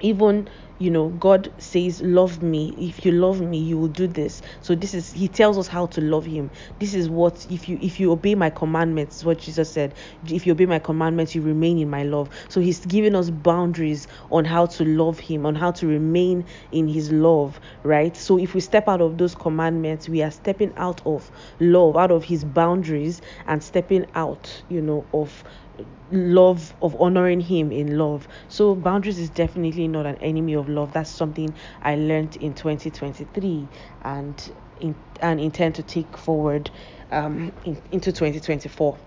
even 0.00 0.48
you 0.78 0.90
know 0.90 1.08
god 1.10 1.52
says 1.58 2.00
love 2.02 2.42
me. 2.42 2.74
If 2.78 3.04
you 3.04 3.12
love 3.12 3.40
me 3.40 3.58
you 3.58 3.78
will 3.78 3.88
do 3.88 4.06
this. 4.06 4.42
So 4.60 4.74
this 4.74 4.94
is 4.94 5.12
he 5.12 5.28
tells 5.28 5.58
us 5.58 5.66
how 5.66 5.86
to 5.86 6.00
love 6.00 6.24
him. 6.24 6.50
This 6.78 6.94
is 6.94 7.08
what 7.10 7.46
if 7.50 7.68
you 7.68 7.78
if 7.80 7.98
you 7.98 8.12
obey 8.12 8.34
my 8.34 8.50
commandments 8.50 9.24
what 9.24 9.38
jesus 9.38 9.72
said. 9.72 9.94
If 10.26 10.46
you 10.46 10.52
obey 10.52 10.66
my 10.66 10.78
commandments 10.78 11.34
you 11.34 11.42
remain 11.42 11.78
in 11.78 11.90
my 11.90 12.04
love. 12.04 12.30
So 12.48 12.60
he's 12.60 12.84
giving 12.86 13.14
us 13.14 13.30
boundaries 13.30 14.06
on 14.30 14.44
how 14.44 14.66
to 14.66 14.84
love 14.84 15.18
him 15.18 15.46
on 15.46 15.54
how 15.54 15.72
to 15.72 15.86
remain 15.86 16.44
in 16.70 16.86
his 16.88 17.10
love 17.10 17.60
right? 17.82 18.16
So 18.16 18.38
if 18.38 18.54
we 18.54 18.60
step 18.60 18.88
out 18.88 19.00
of 19.00 19.18
those 19.18 19.34
commandments 19.34 20.08
we 20.08 20.22
are 20.22 20.30
stepping 20.30 20.72
out 20.76 21.00
of 21.06 21.30
love 21.60 21.96
out 21.96 22.10
of 22.10 22.24
his 22.24 22.44
boundaries 22.44 23.20
and 23.46 23.62
stepping 23.62 24.06
out 24.14 24.62
you 24.68 24.80
know 24.80 25.06
of 25.12 25.42
love 26.10 26.74
of 26.80 26.98
honoring 27.00 27.40
him 27.40 27.70
in 27.70 27.98
love 27.98 28.26
so 28.48 28.74
boundaries 28.74 29.18
is 29.18 29.28
definitely 29.30 29.86
not 29.86 30.06
an 30.06 30.16
enemy 30.16 30.54
of 30.54 30.68
love 30.68 30.92
that's 30.92 31.10
something 31.10 31.52
i 31.82 31.94
learned 31.96 32.36
in 32.36 32.54
2023 32.54 33.68
and 34.02 34.52
in, 34.80 34.94
and 35.20 35.40
intend 35.40 35.74
to 35.74 35.82
take 35.82 36.16
forward 36.16 36.70
um, 37.10 37.52
in, 37.64 37.80
into 37.90 38.12
2024 38.12 38.98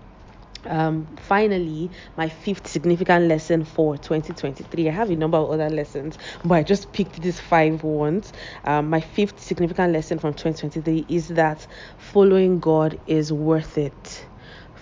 um, 0.64 1.08
finally, 1.16 1.90
my 2.16 2.28
fifth 2.28 2.68
significant 2.68 3.26
lesson 3.26 3.64
for 3.64 3.96
2023. 3.96 4.88
I 4.88 4.92
have 4.92 5.10
a 5.10 5.16
number 5.16 5.36
of 5.36 5.50
other 5.50 5.68
lessons, 5.68 6.18
but 6.44 6.54
I 6.54 6.62
just 6.62 6.92
picked 6.92 7.20
these 7.20 7.40
five 7.40 7.82
ones. 7.82 8.32
Um, 8.64 8.88
my 8.88 9.00
fifth 9.00 9.40
significant 9.40 9.92
lesson 9.92 10.20
from 10.20 10.34
2023 10.34 11.06
is 11.08 11.28
that 11.28 11.66
following 11.98 12.60
God 12.60 13.00
is 13.06 13.32
worth 13.32 13.76
it 13.76 14.26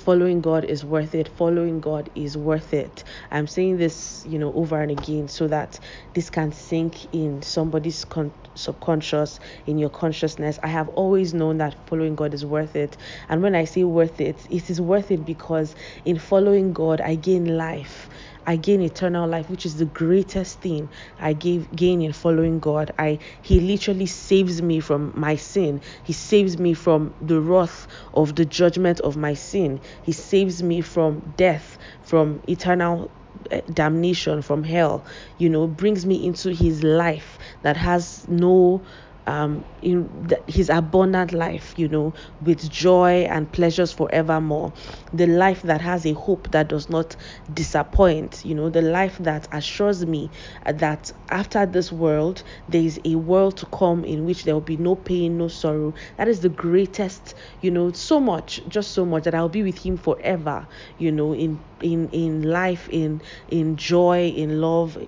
following 0.01 0.41
God 0.41 0.65
is 0.65 0.85
worth 0.85 1.15
it. 1.15 1.29
Following 1.29 1.81
God 1.81 2.11
is 2.15 2.37
worth 2.37 2.75
it. 2.75 3.05
I'm 3.31 3.47
saying 3.47 3.79
this, 3.79 4.25
you 4.27 4.39
know, 4.39 4.53
over 4.55 4.81
and 4.81 4.91
again 4.91 5.29
so 5.29 5.49
that 5.49 5.79
this 6.15 6.31
can 6.31 6.53
sink 6.53 7.07
in 7.15 7.43
somebody's 7.43 8.05
con- 8.05 8.33
subconscious, 8.55 9.41
in 9.67 9.79
your 9.79 9.91
consciousness. 9.91 10.59
I 10.63 10.69
have 10.69 10.89
always 10.91 11.35
known 11.35 11.59
that 11.59 11.87
following 11.87 12.17
God 12.17 12.35
is 12.35 12.45
worth 12.45 12.77
it. 12.77 12.97
And 13.29 13.43
when 13.43 13.55
I 13.55 13.65
say 13.65 13.85
worth 13.85 14.21
it, 14.21 14.47
it 14.51 14.71
is 14.71 14.81
worth 14.81 15.11
it 15.11 15.25
because 15.25 15.75
in 16.05 16.19
following 16.19 16.73
God, 16.73 17.01
I 17.01 17.15
gain 17.15 17.57
life. 17.57 18.10
I 18.47 18.57
gain 18.57 18.81
eternal 18.81 19.29
life, 19.29 19.49
which 19.51 19.65
is 19.67 19.77
the 19.77 19.85
greatest 19.85 20.61
thing 20.61 20.91
I 21.19 21.33
gave 21.33 21.71
gain 21.73 22.03
in 22.03 22.13
following 22.13 22.61
God. 22.61 22.91
I 22.99 23.19
He 23.43 23.61
literally 23.61 24.07
saves 24.07 24.63
me 24.63 24.81
from 24.81 25.13
my 25.15 25.37
sin. 25.37 25.81
He 26.03 26.13
saves 26.13 26.59
me 26.59 26.75
from 26.75 27.15
the 27.21 27.41
wrath 27.41 27.87
of 28.15 28.35
the 28.35 28.45
judgment 28.45 29.01
of 29.01 29.17
my 29.17 29.35
sin. 29.35 29.81
He 30.03 30.13
saves 30.13 30.63
me 30.63 30.81
from 30.81 31.21
death, 31.37 31.79
from 32.03 32.41
eternal 32.49 33.11
eh, 33.51 33.61
damnation, 33.73 34.43
from 34.43 34.65
hell. 34.65 35.05
You 35.37 35.49
know, 35.51 35.67
brings 35.67 36.05
me 36.07 36.25
into 36.25 36.51
His 36.53 36.83
life 36.83 37.39
that 37.63 37.77
has 37.77 38.27
no 38.29 38.85
um, 39.27 39.65
in 39.83 40.09
the, 40.27 40.43
his 40.49 40.69
abundant 40.69 41.33
life, 41.33 41.75
you 41.77 41.89
know, 41.89 42.15
with 42.41 42.69
joy 42.69 43.23
and 43.31 43.51
pleasures 43.53 43.93
forevermore. 43.93 44.73
The 45.13 45.27
life 45.27 45.63
that 45.63 45.81
has 45.81 46.05
a 46.07 46.13
hope 46.15 46.51
that 46.51 46.69
does 46.69 46.89
not 46.89 47.17
disappoint, 47.53 48.45
you 48.45 48.55
know, 48.55 48.71
the 48.71 48.83
life 48.83 49.19
that 49.19 49.47
assures 49.53 50.05
me 50.07 50.31
that 50.67 51.11
after 51.29 51.67
this 51.67 51.93
world, 51.93 52.43
there 52.69 52.83
is 52.83 53.01
a 53.05 53.15
world 53.17 53.57
to 53.59 53.67
come 53.67 54.05
in 54.05 54.25
which 54.25 54.45
there 54.45 54.55
will 54.55 54.61
be 54.61 54.77
no 54.77 54.97
pain, 54.97 55.39
no 55.39 55.49
sorrow. 55.49 55.95
That 56.17 56.29
is 56.29 56.41
the 56.41 56.49
greatest, 56.49 57.35
you 57.61 57.71
know, 57.71 57.93
so 57.93 58.21
much, 58.21 58.61
just 58.69 58.93
so 58.93 59.05
much 59.05 59.25
that 59.25 59.35
I'll 59.35 59.49
be 59.49 59.63
with 59.63 59.79
him 59.79 59.97
forever, 59.97 60.67
you 60.97 61.13
know, 61.13 61.35
in 61.35 61.65
in 61.81 62.09
in 62.11 62.43
life, 62.43 62.89
in 62.91 63.23
in 63.49 63.77
joy, 63.77 64.29
in 64.29 64.61
love, 64.61 64.99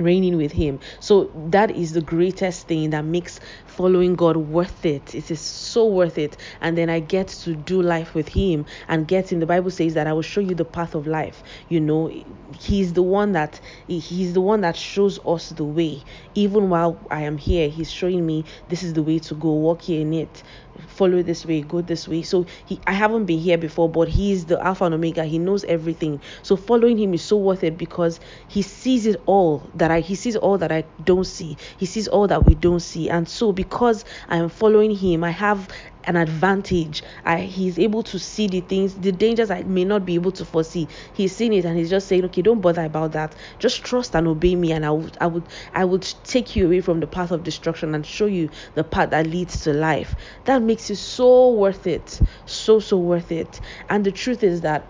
reigning 0.00 0.36
with 0.36 0.52
him. 0.52 0.80
So 1.00 1.30
that 1.50 1.70
is 1.70 1.92
the 1.92 2.00
greatest 2.00 2.66
thing 2.66 2.90
that 2.90 3.04
makes 3.04 3.40
following 3.66 4.14
god 4.14 4.36
worth 4.36 4.84
it. 4.84 5.14
It 5.14 5.30
is 5.30 5.40
so 5.40 5.86
worth 5.86 6.18
it. 6.18 6.36
And 6.60 6.76
then 6.76 6.90
i 6.90 7.00
get 7.00 7.28
to 7.28 7.54
do 7.54 7.82
life 7.82 8.14
with 8.14 8.28
him. 8.28 8.66
And 8.88 9.06
get 9.06 9.30
him 9.32 9.40
the 9.40 9.46
bible 9.46 9.70
says 9.70 9.94
that 9.94 10.06
i 10.06 10.12
will 10.12 10.22
show 10.22 10.40
you 10.40 10.54
the 10.54 10.64
path 10.64 10.94
of 10.94 11.06
life. 11.06 11.42
You 11.68 11.80
know 11.80 12.10
he's 12.58 12.92
the 12.92 13.02
one 13.02 13.32
that 13.32 13.60
he's 13.86 14.32
the 14.32 14.40
one 14.40 14.60
that 14.62 14.76
shows 14.76 15.18
us 15.24 15.50
the 15.50 15.64
way. 15.64 16.02
Even 16.34 16.70
while 16.70 16.98
i 17.10 17.22
am 17.22 17.38
here 17.38 17.68
he's 17.68 17.90
showing 17.90 18.26
me 18.26 18.44
this 18.68 18.82
is 18.82 18.94
the 18.94 19.02
way 19.02 19.18
to 19.20 19.34
go. 19.34 19.50
Walk 19.52 19.88
in 19.88 20.12
it 20.14 20.42
follow 20.80 21.22
this 21.22 21.44
way 21.46 21.60
go 21.62 21.80
this 21.80 22.08
way 22.08 22.22
so 22.22 22.46
he 22.64 22.80
i 22.86 22.92
haven't 22.92 23.24
been 23.26 23.38
here 23.38 23.58
before 23.58 23.88
but 23.88 24.08
he 24.08 24.32
is 24.32 24.46
the 24.46 24.60
alpha 24.64 24.84
and 24.84 24.94
omega 24.94 25.24
he 25.24 25.38
knows 25.38 25.64
everything 25.64 26.20
so 26.42 26.56
following 26.56 26.98
him 26.98 27.14
is 27.14 27.22
so 27.22 27.36
worth 27.36 27.62
it 27.64 27.76
because 27.78 28.20
he 28.48 28.62
sees 28.62 29.06
it 29.06 29.22
all 29.26 29.70
that 29.74 29.90
I 29.90 30.00
he 30.00 30.14
sees 30.14 30.36
all 30.36 30.58
that 30.58 30.72
I 30.72 30.84
don't 31.02 31.24
see. 31.24 31.56
He 31.76 31.86
sees 31.86 32.08
all 32.08 32.26
that 32.28 32.44
we 32.46 32.54
don't 32.54 32.80
see. 32.80 33.08
And 33.08 33.28
so 33.28 33.52
because 33.52 34.04
I 34.28 34.36
am 34.36 34.48
following 34.48 34.90
him, 34.94 35.24
I 35.24 35.30
have 35.30 35.68
an 36.04 36.16
advantage. 36.16 37.02
I, 37.24 37.40
he's 37.40 37.78
able 37.78 38.02
to 38.04 38.18
see 38.18 38.46
the 38.46 38.60
things, 38.60 38.94
the 38.94 39.12
dangers 39.12 39.50
I 39.50 39.62
may 39.62 39.84
not 39.84 40.04
be 40.06 40.14
able 40.14 40.32
to 40.32 40.44
foresee. 40.44 40.88
He's 41.12 41.34
seen 41.34 41.52
it 41.52 41.64
and 41.64 41.76
he's 41.76 41.90
just 41.90 42.08
saying, 42.08 42.24
okay, 42.26 42.42
don't 42.42 42.60
bother 42.60 42.84
about 42.84 43.12
that. 43.12 43.34
Just 43.58 43.84
trust 43.84 44.14
and 44.14 44.26
obey 44.26 44.56
me, 44.56 44.72
and 44.72 44.84
I 44.84 44.90
would, 44.90 45.16
I 45.20 45.26
would, 45.26 45.44
I 45.74 45.84
would 45.84 46.02
take 46.24 46.56
you 46.56 46.66
away 46.66 46.80
from 46.80 47.00
the 47.00 47.06
path 47.06 47.30
of 47.30 47.42
destruction 47.42 47.94
and 47.94 48.04
show 48.06 48.26
you 48.26 48.50
the 48.74 48.84
path 48.84 49.10
that 49.10 49.26
leads 49.26 49.62
to 49.64 49.72
life. 49.72 50.14
That 50.44 50.62
makes 50.62 50.90
it 50.90 50.96
so 50.96 51.52
worth 51.52 51.86
it, 51.86 52.20
so 52.46 52.80
so 52.80 52.98
worth 52.98 53.32
it. 53.32 53.60
And 53.88 54.04
the 54.04 54.12
truth 54.12 54.42
is 54.42 54.62
that 54.62 54.86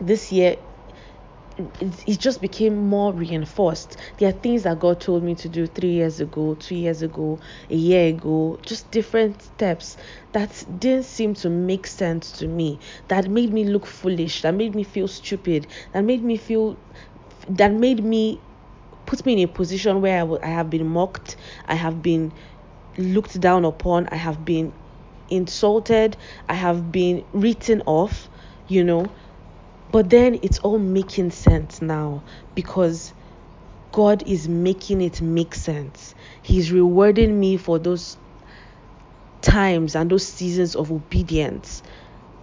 this 0.00 0.32
year 0.32 0.56
it, 1.58 2.18
just 2.18 2.40
became 2.40 2.76
more 2.76 3.12
reinforced. 3.12 3.96
There 4.18 4.28
are 4.28 4.32
things 4.32 4.62
that 4.62 4.78
God 4.78 5.00
told 5.00 5.22
me 5.22 5.34
to 5.36 5.48
do 5.48 5.66
three 5.66 5.90
years 5.92 6.20
ago, 6.20 6.54
two 6.54 6.74
years 6.76 7.02
ago, 7.02 7.38
a 7.68 7.74
year 7.74 8.08
ago, 8.08 8.58
just 8.62 8.90
different 8.90 9.42
steps 9.42 9.96
that 10.32 10.64
didn't 10.78 11.04
seem 11.04 11.34
to 11.34 11.50
make 11.50 11.86
sense 11.86 12.32
to 12.32 12.46
me, 12.48 12.78
that 13.08 13.28
made 13.28 13.52
me 13.52 13.64
look 13.64 13.86
foolish, 13.86 14.42
that 14.42 14.54
made 14.54 14.74
me 14.74 14.82
feel 14.84 15.08
stupid, 15.08 15.66
that 15.92 16.04
made 16.04 16.22
me 16.24 16.36
feel, 16.36 16.76
that 17.48 17.72
made 17.72 18.04
me 18.04 18.40
put 19.06 19.24
me 19.26 19.32
in 19.34 19.38
a 19.40 19.46
position 19.46 20.00
where 20.00 20.16
I, 20.16 20.20
w- 20.20 20.40
I 20.42 20.48
have 20.48 20.70
been 20.70 20.86
mocked, 20.86 21.36
I 21.66 21.74
have 21.74 22.02
been 22.02 22.32
looked 22.96 23.40
down 23.40 23.64
upon, 23.64 24.08
I 24.10 24.16
have 24.16 24.44
been 24.44 24.72
insulted, 25.28 26.16
I 26.48 26.54
have 26.54 26.90
been 26.92 27.24
written 27.32 27.82
off, 27.86 28.28
you 28.66 28.84
know 28.84 29.12
but 29.92 30.10
then 30.10 30.38
it's 30.42 30.58
all 30.60 30.78
making 30.78 31.30
sense 31.30 31.82
now 31.82 32.22
because 32.54 33.12
God 33.92 34.22
is 34.26 34.48
making 34.48 35.00
it 35.00 35.20
make 35.20 35.54
sense. 35.54 36.14
He's 36.42 36.70
rewarding 36.70 37.38
me 37.38 37.56
for 37.56 37.78
those 37.78 38.16
times 39.42 39.96
and 39.96 40.10
those 40.10 40.26
seasons 40.26 40.76
of 40.76 40.92
obedience. 40.92 41.82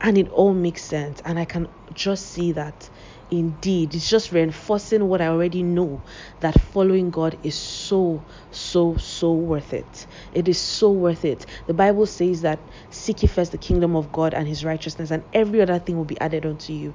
And 0.01 0.17
it 0.17 0.29
all 0.29 0.53
makes 0.53 0.83
sense. 0.83 1.21
And 1.25 1.39
I 1.39 1.45
can 1.45 1.67
just 1.93 2.27
see 2.27 2.51
that 2.51 2.89
indeed 3.29 3.93
it's 3.93 4.09
just 4.09 4.31
reinforcing 4.31 5.07
what 5.07 5.21
I 5.21 5.27
already 5.27 5.63
know 5.63 6.01
that 6.39 6.59
following 6.59 7.09
God 7.09 7.37
is 7.43 7.55
so, 7.55 8.21
so, 8.51 8.95
so 8.97 9.33
worth 9.33 9.73
it. 9.73 10.07
It 10.33 10.47
is 10.47 10.57
so 10.57 10.91
worth 10.91 11.25
it. 11.25 11.45
The 11.65 11.73
Bible 11.73 12.05
says 12.05 12.41
that 12.41 12.59
seek 12.89 13.23
ye 13.23 13.27
first 13.27 13.51
the 13.51 13.57
kingdom 13.57 13.95
of 13.95 14.11
God 14.11 14.33
and 14.33 14.47
his 14.47 14.63
righteousness, 14.63 15.11
and 15.11 15.23
every 15.33 15.61
other 15.61 15.79
thing 15.79 15.97
will 15.97 16.05
be 16.05 16.19
added 16.21 16.45
unto 16.45 16.73
you. 16.73 16.93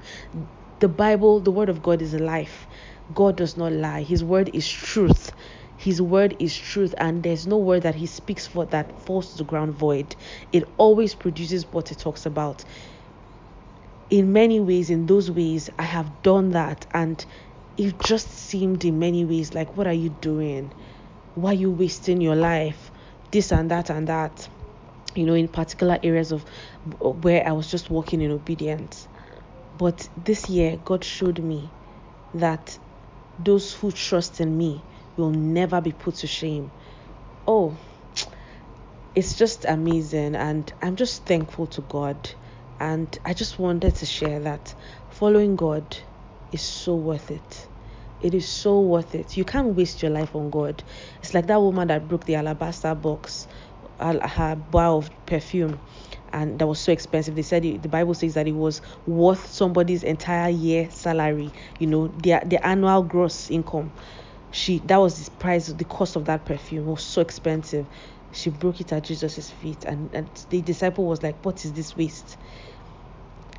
The 0.80 0.88
Bible, 0.88 1.40
the 1.40 1.50
word 1.50 1.68
of 1.68 1.82
God 1.82 2.02
is 2.02 2.14
life. 2.14 2.66
God 3.14 3.36
does 3.36 3.56
not 3.56 3.72
lie, 3.72 4.02
his 4.02 4.24
word 4.24 4.50
is 4.54 4.68
truth. 4.68 5.32
His 5.76 6.00
word 6.00 6.36
is 6.38 6.56
truth, 6.56 6.94
and 6.98 7.24
there's 7.24 7.44
no 7.44 7.58
word 7.58 7.82
that 7.82 7.96
he 7.96 8.06
speaks 8.06 8.46
for 8.46 8.64
that 8.66 9.00
falls 9.00 9.32
to 9.32 9.38
the 9.38 9.44
ground 9.44 9.74
void. 9.74 10.14
It 10.52 10.68
always 10.76 11.12
produces 11.12 11.66
what 11.72 11.90
it 11.90 11.98
talks 11.98 12.24
about 12.24 12.64
in 14.10 14.32
many 14.32 14.60
ways, 14.60 14.90
in 14.90 15.06
those 15.06 15.30
ways, 15.30 15.70
I 15.78 15.84
have 15.84 16.22
done 16.22 16.50
that, 16.50 16.86
and 16.92 17.24
it 17.76 17.98
just 18.00 18.30
seemed 18.30 18.84
in 18.84 18.98
many 18.98 19.24
ways 19.24 19.54
like, 19.54 19.76
what 19.76 19.86
are 19.86 19.92
you 19.92 20.10
doing? 20.10 20.72
Why 21.34 21.50
are 21.50 21.54
you 21.54 21.70
wasting 21.70 22.20
your 22.20 22.36
life? 22.36 22.90
This 23.30 23.52
and 23.52 23.70
that 23.70 23.90
and 23.90 24.08
that. 24.08 24.48
You 25.14 25.26
know, 25.26 25.34
in 25.34 25.48
particular 25.48 25.98
areas 26.02 26.32
of 26.32 26.44
where 27.00 27.46
I 27.46 27.52
was 27.52 27.70
just 27.70 27.90
walking 27.90 28.20
in 28.20 28.30
obedience. 28.30 29.08
But 29.78 30.08
this 30.16 30.48
year, 30.48 30.78
God 30.84 31.04
showed 31.04 31.38
me 31.42 31.70
that 32.34 32.78
those 33.38 33.74
who 33.74 33.90
trust 33.92 34.40
in 34.40 34.56
me 34.56 34.84
will 35.16 35.30
never 35.30 35.80
be 35.80 35.92
put 35.92 36.16
to 36.16 36.26
shame. 36.26 36.70
Oh, 37.46 37.76
it's 39.14 39.36
just 39.36 39.64
amazing, 39.64 40.34
and 40.34 40.72
I'm 40.82 40.96
just 40.96 41.24
thankful 41.24 41.66
to 41.68 41.80
God 41.82 42.30
and 42.82 43.16
I 43.24 43.32
just 43.32 43.60
wanted 43.60 43.94
to 43.94 44.06
share 44.06 44.40
that 44.40 44.74
following 45.08 45.54
God 45.54 45.96
is 46.50 46.62
so 46.62 46.96
worth 46.96 47.30
it. 47.30 47.68
It 48.20 48.34
is 48.34 48.48
so 48.48 48.80
worth 48.80 49.14
it. 49.14 49.36
You 49.36 49.44
can't 49.44 49.76
waste 49.76 50.02
your 50.02 50.10
life 50.10 50.34
on 50.34 50.50
God. 50.50 50.82
It's 51.22 51.32
like 51.32 51.46
that 51.46 51.60
woman 51.60 51.86
that 51.88 52.08
broke 52.08 52.24
the 52.24 52.34
alabaster 52.34 52.92
box, 52.96 53.46
her 54.00 54.56
bar 54.56 54.96
of 54.96 55.10
perfume, 55.26 55.78
and 56.32 56.58
that 56.58 56.66
was 56.66 56.80
so 56.80 56.90
expensive. 56.90 57.36
They 57.36 57.42
said 57.42 57.64
it, 57.64 57.82
the 57.82 57.88
Bible 57.88 58.14
says 58.14 58.34
that 58.34 58.48
it 58.48 58.52
was 58.56 58.82
worth 59.06 59.46
somebody's 59.46 60.02
entire 60.02 60.50
year 60.50 60.90
salary. 60.90 61.52
You 61.78 61.86
know, 61.86 62.08
their 62.08 62.42
their 62.44 62.66
annual 62.66 63.04
gross 63.04 63.48
income. 63.48 63.92
She 64.50 64.80
that 64.80 64.96
was 64.96 65.24
the 65.24 65.30
price, 65.30 65.68
the 65.68 65.84
cost 65.84 66.16
of 66.16 66.24
that 66.24 66.46
perfume 66.46 66.86
was 66.86 67.04
so 67.04 67.20
expensive. 67.20 67.86
She 68.32 68.50
broke 68.50 68.80
it 68.80 68.92
at 68.92 69.04
Jesus' 69.04 69.50
feet, 69.50 69.84
and, 69.84 70.12
and 70.12 70.28
the 70.48 70.62
disciple 70.62 71.06
was 71.06 71.22
like, 71.22 71.44
"What 71.44 71.64
is 71.64 71.72
this 71.74 71.94
waste?" 71.96 72.38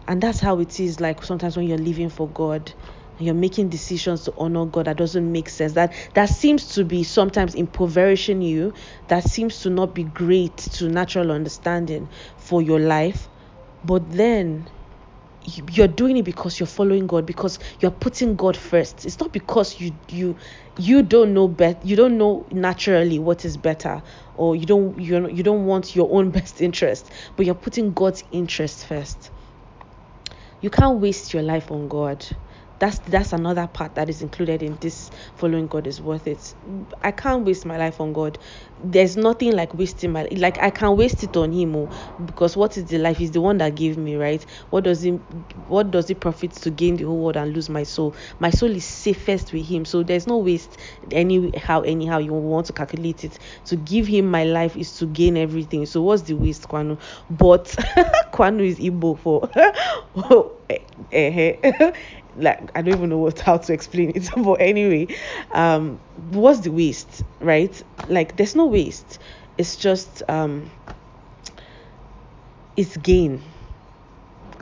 And 0.07 0.21
that's 0.21 0.39
how 0.39 0.59
it 0.59 0.79
is 0.79 0.99
like 0.99 1.23
sometimes 1.23 1.55
when 1.57 1.67
you're 1.67 1.77
living 1.77 2.09
for 2.09 2.27
god 2.29 2.73
you're 3.19 3.33
making 3.35 3.69
decisions 3.69 4.23
to 4.23 4.33
honor 4.37 4.65
god 4.65 4.85
that 4.85 4.97
doesn't 4.97 5.31
make 5.31 5.47
sense. 5.49 5.73
That 5.73 5.93
that 6.15 6.29
seems 6.29 6.67
to 6.69 6.83
be 6.83 7.03
sometimes 7.03 7.55
impoverishing 7.55 8.41
you. 8.41 8.73
That 9.07 9.23
seems 9.23 9.61
to 9.61 9.69
not 9.69 9.93
be 9.93 10.03
great 10.03 10.57
to 10.57 10.89
natural 10.89 11.31
understanding 11.31 12.09
for 12.37 12.61
your 12.61 12.79
life. 12.79 13.29
But 13.85 14.11
then 14.11 14.69
you're 15.45 15.87
doing 15.89 16.17
it 16.17 16.23
because 16.23 16.59
you're 16.59 16.67
following 16.67 17.05
God 17.05 17.25
because 17.25 17.59
you're 17.81 17.91
putting 17.91 18.35
God 18.35 18.57
first. 18.57 19.05
It's 19.05 19.19
not 19.19 19.31
because 19.31 19.79
you 19.79 19.93
you 20.09 20.35
you 20.77 21.03
don't 21.03 21.33
know 21.33 21.47
bet 21.47 21.85
you 21.85 21.95
don't 21.95 22.17
know 22.17 22.47
naturally 22.51 23.19
what 23.19 23.45
is 23.45 23.57
better 23.57 24.01
or 24.35 24.55
you 24.55 24.65
don't 24.65 24.99
you 24.99 25.27
you 25.29 25.43
don't 25.43 25.65
want 25.65 25.95
your 25.95 26.11
own 26.11 26.31
best 26.37 26.61
interest, 26.61 27.11
but 27.35 27.45
you're 27.45 27.55
putting 27.55 27.93
God's 27.93 28.23
interest 28.31 28.85
first 28.87 29.29
you 30.63 30.69
can't 30.69 31.01
waste 31.01 31.33
your 31.33 31.43
life 31.43 31.71
on 31.71 31.89
God. 31.89 32.25
That's 32.83 32.99
that's 32.99 33.31
another 33.31 33.65
part 33.65 33.95
that 33.95 34.09
is 34.09 34.21
included 34.21 34.61
in 34.61 34.75
this 34.81 35.09
following 35.35 35.67
God 35.67 35.87
is 35.87 36.01
worth 36.01 36.27
it. 36.27 36.53
I 37.01 37.11
can't 37.11 37.45
waste 37.45 37.65
my 37.65 37.77
life 37.77 38.01
on 38.01 38.11
God. 38.11 38.37
There's 38.83 39.15
nothing 39.15 39.53
like 39.55 39.73
wasting 39.73 40.11
my 40.11 40.27
like 40.35 40.61
I 40.61 40.69
can 40.69 40.97
waste 40.97 41.23
it 41.23 41.37
on 41.37 41.53
him 41.53 41.77
oh, 41.77 41.89
because 42.25 42.57
what 42.57 42.75
is 42.75 42.83
the 42.87 42.97
life? 42.97 43.21
is 43.21 43.31
the 43.31 43.39
one 43.39 43.57
that 43.59 43.75
gave 43.75 43.97
me, 43.97 44.15
right? 44.17 44.45
What 44.69 44.83
does 44.83 45.05
it 45.05 45.11
what 45.65 45.91
does 45.91 46.09
it 46.09 46.19
profit 46.19 46.51
to 46.51 46.69
gain 46.71 46.97
the 46.97 47.05
whole 47.05 47.21
world 47.23 47.37
and 47.37 47.53
lose 47.53 47.69
my 47.69 47.83
soul? 47.83 48.15
My 48.39 48.49
soul 48.49 48.71
is 48.71 48.83
safest 48.83 49.53
with 49.53 49.65
him. 49.65 49.85
So 49.85 50.03
there's 50.03 50.27
no 50.27 50.39
waste 50.39 50.77
anyhow, 51.09 51.83
anyhow 51.83 52.17
you 52.17 52.33
want 52.33 52.65
to 52.65 52.73
calculate 52.73 53.23
it. 53.23 53.39
To 53.67 53.77
give 53.77 54.07
him 54.07 54.29
my 54.29 54.43
life 54.43 54.75
is 54.75 54.97
to 54.97 55.05
gain 55.05 55.37
everything. 55.37 55.85
So 55.85 56.01
what's 56.01 56.23
the 56.23 56.33
waste, 56.33 56.67
Kwanu? 56.67 56.99
But 57.29 57.65
Kwanu 58.33 58.67
is 58.67 58.77
Igbo 58.79 59.17
for 59.17 59.49
eh, 60.69 61.57
eh, 61.63 61.91
like 62.35 62.71
I 62.75 62.81
don't 62.81 62.93
even 62.93 63.09
know 63.09 63.17
what 63.19 63.39
how 63.39 63.57
to 63.57 63.73
explain 63.73 64.11
it. 64.15 64.29
but 64.37 64.53
anyway, 64.55 65.07
um, 65.53 65.99
what's 66.15 66.61
the 66.61 66.71
waste, 66.71 67.23
right? 67.39 67.81
Like 68.07 68.37
there's 68.37 68.55
no 68.55 68.67
waste. 68.67 69.19
It's 69.57 69.75
just 69.77 70.23
um, 70.29 70.71
it's 72.75 72.97
gain, 72.97 73.41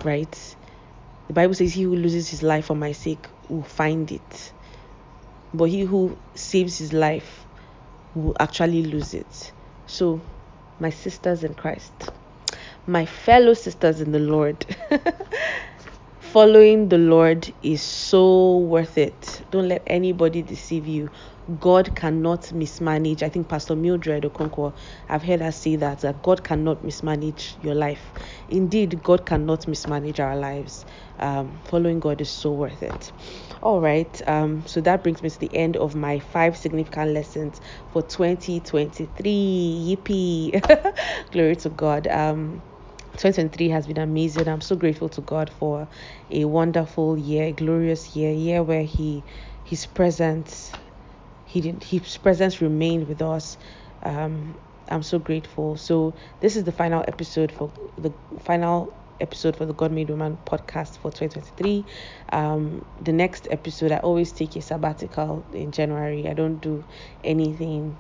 right? 0.03 0.55
The 1.27 1.33
Bible 1.33 1.53
says, 1.53 1.73
"He 1.73 1.83
who 1.83 1.95
loses 1.95 2.29
his 2.29 2.43
life 2.43 2.65
for 2.65 2.75
my 2.75 2.91
sake 2.91 3.27
will 3.49 3.63
find 3.63 4.11
it, 4.11 4.53
but 5.53 5.65
he 5.65 5.81
who 5.81 6.17
saves 6.35 6.77
his 6.77 6.93
life 6.93 7.47
will 8.15 8.35
actually 8.39 8.83
lose 8.83 9.13
it." 9.13 9.53
So, 9.87 10.21
my 10.79 10.89
sisters 10.91 11.43
in 11.43 11.55
Christ, 11.55 11.93
my 12.87 13.05
fellow 13.05 13.53
sisters 13.53 14.01
in 14.01 14.11
the 14.11 14.19
Lord. 14.19 14.65
following 16.31 16.89
the 16.89 16.97
Lord 16.97 17.53
is 17.61 17.81
so 17.83 18.59
worth 18.59 18.97
it. 18.97 19.45
Don't 19.51 19.67
let 19.67 19.83
anybody 19.87 20.41
deceive 20.43 20.87
you. 20.87 21.09
God 21.59 21.95
cannot 21.95 22.53
mismanage. 22.53 23.23
I 23.23 23.29
think 23.29 23.49
Pastor 23.49 23.75
Mildred 23.75 24.23
Okonkwo, 24.23 24.75
I've 25.09 25.23
heard 25.23 25.41
her 25.41 25.51
say 25.51 25.75
that, 25.77 26.01
that 26.01 26.21
God 26.23 26.43
cannot 26.45 26.83
mismanage 26.85 27.57
your 27.61 27.75
life. 27.75 28.13
Indeed, 28.47 29.03
God 29.03 29.25
cannot 29.25 29.67
mismanage 29.67 30.21
our 30.21 30.37
lives. 30.37 30.85
Um, 31.19 31.59
following 31.65 31.99
God 31.99 32.21
is 32.21 32.31
so 32.31 32.53
worth 32.53 32.83
it. 32.83 33.11
All 33.61 33.81
right. 33.81 34.21
Um, 34.27 34.65
so 34.67 34.81
that 34.81 35.03
brings 35.03 35.21
me 35.23 35.29
to 35.29 35.39
the 35.39 35.53
end 35.55 35.77
of 35.77 35.95
my 35.95 36.19
five 36.19 36.57
significant 36.57 37.11
lessons 37.11 37.61
for 37.89 38.01
2023. 38.03 39.97
Yippee! 39.97 40.93
Glory 41.31 41.57
to 41.57 41.69
God. 41.69 42.07
Um, 42.07 42.63
2023 43.21 43.69
has 43.69 43.85
been 43.85 43.99
amazing. 43.99 44.47
I'm 44.47 44.61
so 44.61 44.75
grateful 44.75 45.07
to 45.09 45.21
God 45.21 45.51
for 45.51 45.87
a 46.31 46.45
wonderful 46.45 47.19
year, 47.19 47.43
a 47.43 47.51
glorious 47.51 48.15
year, 48.15 48.31
year 48.33 48.63
where 48.63 48.81
He 48.81 49.23
His 49.63 49.85
presence 49.85 50.71
He 51.45 51.61
did 51.61 51.83
His 51.83 52.17
presence 52.17 52.61
remained 52.61 53.07
with 53.07 53.21
us. 53.21 53.57
Um, 54.01 54.55
I'm 54.89 55.03
so 55.03 55.19
grateful. 55.19 55.77
So 55.77 56.15
this 56.39 56.55
is 56.55 56.63
the 56.63 56.71
final 56.71 57.05
episode 57.07 57.51
for 57.51 57.71
the 57.95 58.11
final 58.39 58.91
episode 59.19 59.55
for 59.55 59.67
the 59.67 59.73
God 59.73 59.91
Made 59.91 60.09
Woman 60.09 60.39
podcast 60.43 60.97
for 60.97 61.11
2023. 61.11 61.85
Um, 62.33 62.83
the 62.99 63.13
next 63.13 63.47
episode, 63.51 63.91
I 63.91 63.97
always 63.97 64.31
take 64.31 64.55
a 64.55 64.61
sabbatical 64.63 65.45
in 65.53 65.71
January. 65.71 66.27
I 66.27 66.33
don't 66.33 66.59
do 66.59 66.83
anything 67.23 67.95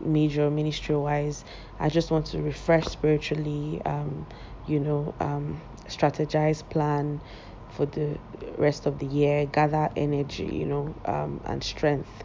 major 0.00 0.50
ministry 0.50 0.96
wise. 0.96 1.44
I 1.78 1.88
just 1.88 2.10
want 2.10 2.26
to 2.26 2.42
refresh 2.42 2.84
spiritually, 2.86 3.80
um, 3.86 4.26
you 4.66 4.80
know, 4.80 5.14
um, 5.20 5.62
strategize, 5.88 6.68
plan 6.68 7.22
for 7.68 7.86
the 7.86 8.18
rest 8.58 8.86
of 8.86 8.98
the 8.98 9.06
year, 9.06 9.46
gather 9.46 9.90
energy, 9.96 10.46
you 10.46 10.66
know, 10.66 10.94
um, 11.04 11.40
and 11.44 11.62
strength 11.62 12.24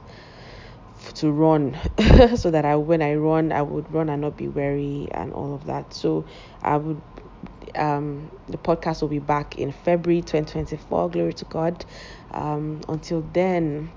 to 1.15 1.31
run 1.31 1.75
so 2.35 2.51
that 2.51 2.63
I 2.65 2.75
when 2.75 3.01
I 3.01 3.15
run 3.15 3.51
I 3.51 3.61
would 3.61 3.91
run 3.91 4.09
and 4.09 4.21
not 4.21 4.37
be 4.37 4.47
weary 4.47 5.07
and 5.11 5.33
all 5.33 5.53
of 5.55 5.65
that. 5.65 5.93
So 5.93 6.25
I 6.61 6.77
would 6.77 7.01
um 7.75 8.29
the 8.47 8.57
podcast 8.57 9.01
will 9.01 9.09
be 9.09 9.19
back 9.19 9.57
in 9.57 9.71
February 9.71 10.21
2024. 10.21 11.09
Glory 11.09 11.33
to 11.33 11.45
God. 11.45 11.85
Um 12.31 12.81
until 12.87 13.21
then 13.21 13.91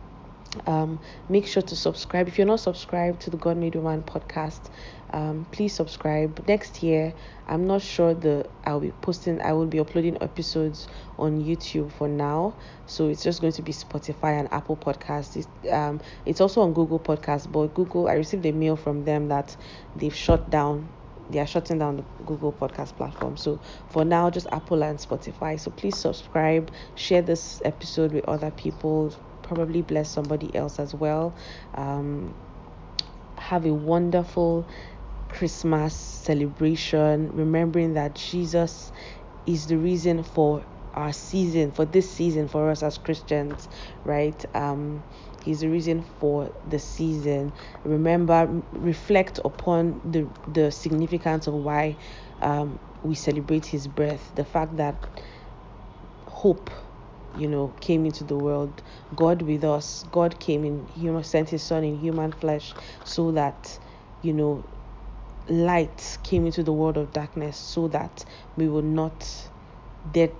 um, 0.66 1.00
make 1.28 1.46
sure 1.46 1.62
to 1.62 1.76
subscribe. 1.76 2.28
If 2.28 2.38
you're 2.38 2.46
not 2.46 2.60
subscribed 2.60 3.20
to 3.22 3.30
the 3.30 3.36
god 3.36 3.56
made 3.56 3.74
woman 3.74 4.02
podcast 4.02 4.70
um, 5.14 5.46
please 5.52 5.74
subscribe. 5.74 6.46
Next 6.48 6.82
year 6.82 7.14
i'm 7.46 7.66
not 7.66 7.82
sure 7.82 8.14
the 8.14 8.48
i'll 8.64 8.80
be 8.80 8.90
posting 8.90 9.40
i 9.42 9.52
will 9.52 9.66
be 9.66 9.78
uploading 9.78 10.16
episodes 10.20 10.88
on 11.18 11.40
youtube 11.40 11.92
for 11.92 12.08
now. 12.08 12.56
So 12.86 13.08
it's 13.08 13.22
just 13.22 13.40
going 13.40 13.52
to 13.52 13.62
be 13.62 13.72
spotify 13.72 14.38
and 14.40 14.52
apple 14.52 14.76
podcast 14.76 15.36
it's, 15.36 15.72
um, 15.72 16.00
it's 16.26 16.40
also 16.40 16.62
on 16.62 16.72
google 16.72 16.98
podcast 16.98 17.50
but 17.52 17.74
google 17.74 18.08
i 18.08 18.14
received 18.14 18.44
a 18.46 18.52
mail 18.52 18.76
from 18.76 19.04
them 19.04 19.28
that 19.28 19.56
they've 19.94 20.14
shut 20.14 20.50
down 20.50 20.88
they 21.30 21.38
are 21.38 21.46
shutting 21.46 21.78
down 21.78 21.96
the 21.96 22.04
Google 22.24 22.52
podcast 22.52 22.96
platform. 22.96 23.38
So 23.38 23.58
for 23.88 24.04
now, 24.04 24.28
just 24.28 24.46
Apple 24.52 24.84
and 24.84 24.98
Spotify. 24.98 25.58
So 25.58 25.70
please 25.70 25.96
subscribe, 25.96 26.70
share 26.96 27.22
this 27.22 27.62
episode 27.64 28.12
with 28.12 28.26
other 28.28 28.50
people, 28.50 29.14
probably 29.44 29.82
bless 29.82 30.10
somebody 30.10 30.54
else 30.54 30.80
as 30.80 30.94
well. 30.94 31.36
Um, 31.74 32.34
have 33.38 33.66
a 33.66 33.74
wonderful 33.74 34.68
Christmas 35.28 35.94
celebration, 35.96 37.30
remembering 37.34 37.94
that 37.94 38.14
Jesus 38.14 38.92
is 39.46 39.66
the 39.66 39.76
reason 39.76 40.22
for 40.22 40.64
our 40.94 41.12
season, 41.12 41.72
for 41.72 41.84
this 41.84 42.12
season, 42.12 42.48
for 42.48 42.70
us 42.70 42.82
as 42.82 42.98
Christians, 42.98 43.68
right? 44.04 44.44
Um, 44.54 45.02
he's 45.44 45.60
the 45.60 45.68
reason 45.68 46.02
for 46.02 46.50
the 46.68 46.78
season. 46.78 47.52
Remember, 47.84 48.62
reflect 48.72 49.40
upon 49.44 50.00
the 50.04 50.28
the 50.46 50.70
significance 50.70 51.46
of 51.48 51.54
why 51.54 51.96
um, 52.42 52.78
we 53.02 53.14
celebrate 53.14 53.66
his 53.66 53.88
birth. 53.88 54.32
The 54.36 54.44
fact 54.44 54.76
that 54.76 55.04
hope 56.28 56.70
you 57.34 57.48
know, 57.48 57.74
came 57.80 58.06
into 58.06 58.24
the 58.24 58.36
world. 58.38 58.82
God 59.14 59.42
with 59.42 59.64
us. 59.64 60.04
God 60.10 60.38
came 60.40 60.64
in 60.64 60.86
human, 60.86 61.24
sent 61.24 61.50
His 61.50 61.62
Son 61.62 61.84
in 61.84 61.96
human 61.96 62.32
flesh, 62.32 62.74
so 63.04 63.32
that, 63.32 63.78
you 64.22 64.32
know, 64.32 64.68
light 65.48 66.18
came 66.22 66.46
into 66.46 66.62
the 66.62 66.72
world 66.72 66.96
of 66.96 67.12
darkness, 67.12 67.56
so 67.58 67.88
that 67.88 68.24
we 68.56 68.68
would 68.68 68.84
not, 68.84 69.50
that, 70.12 70.34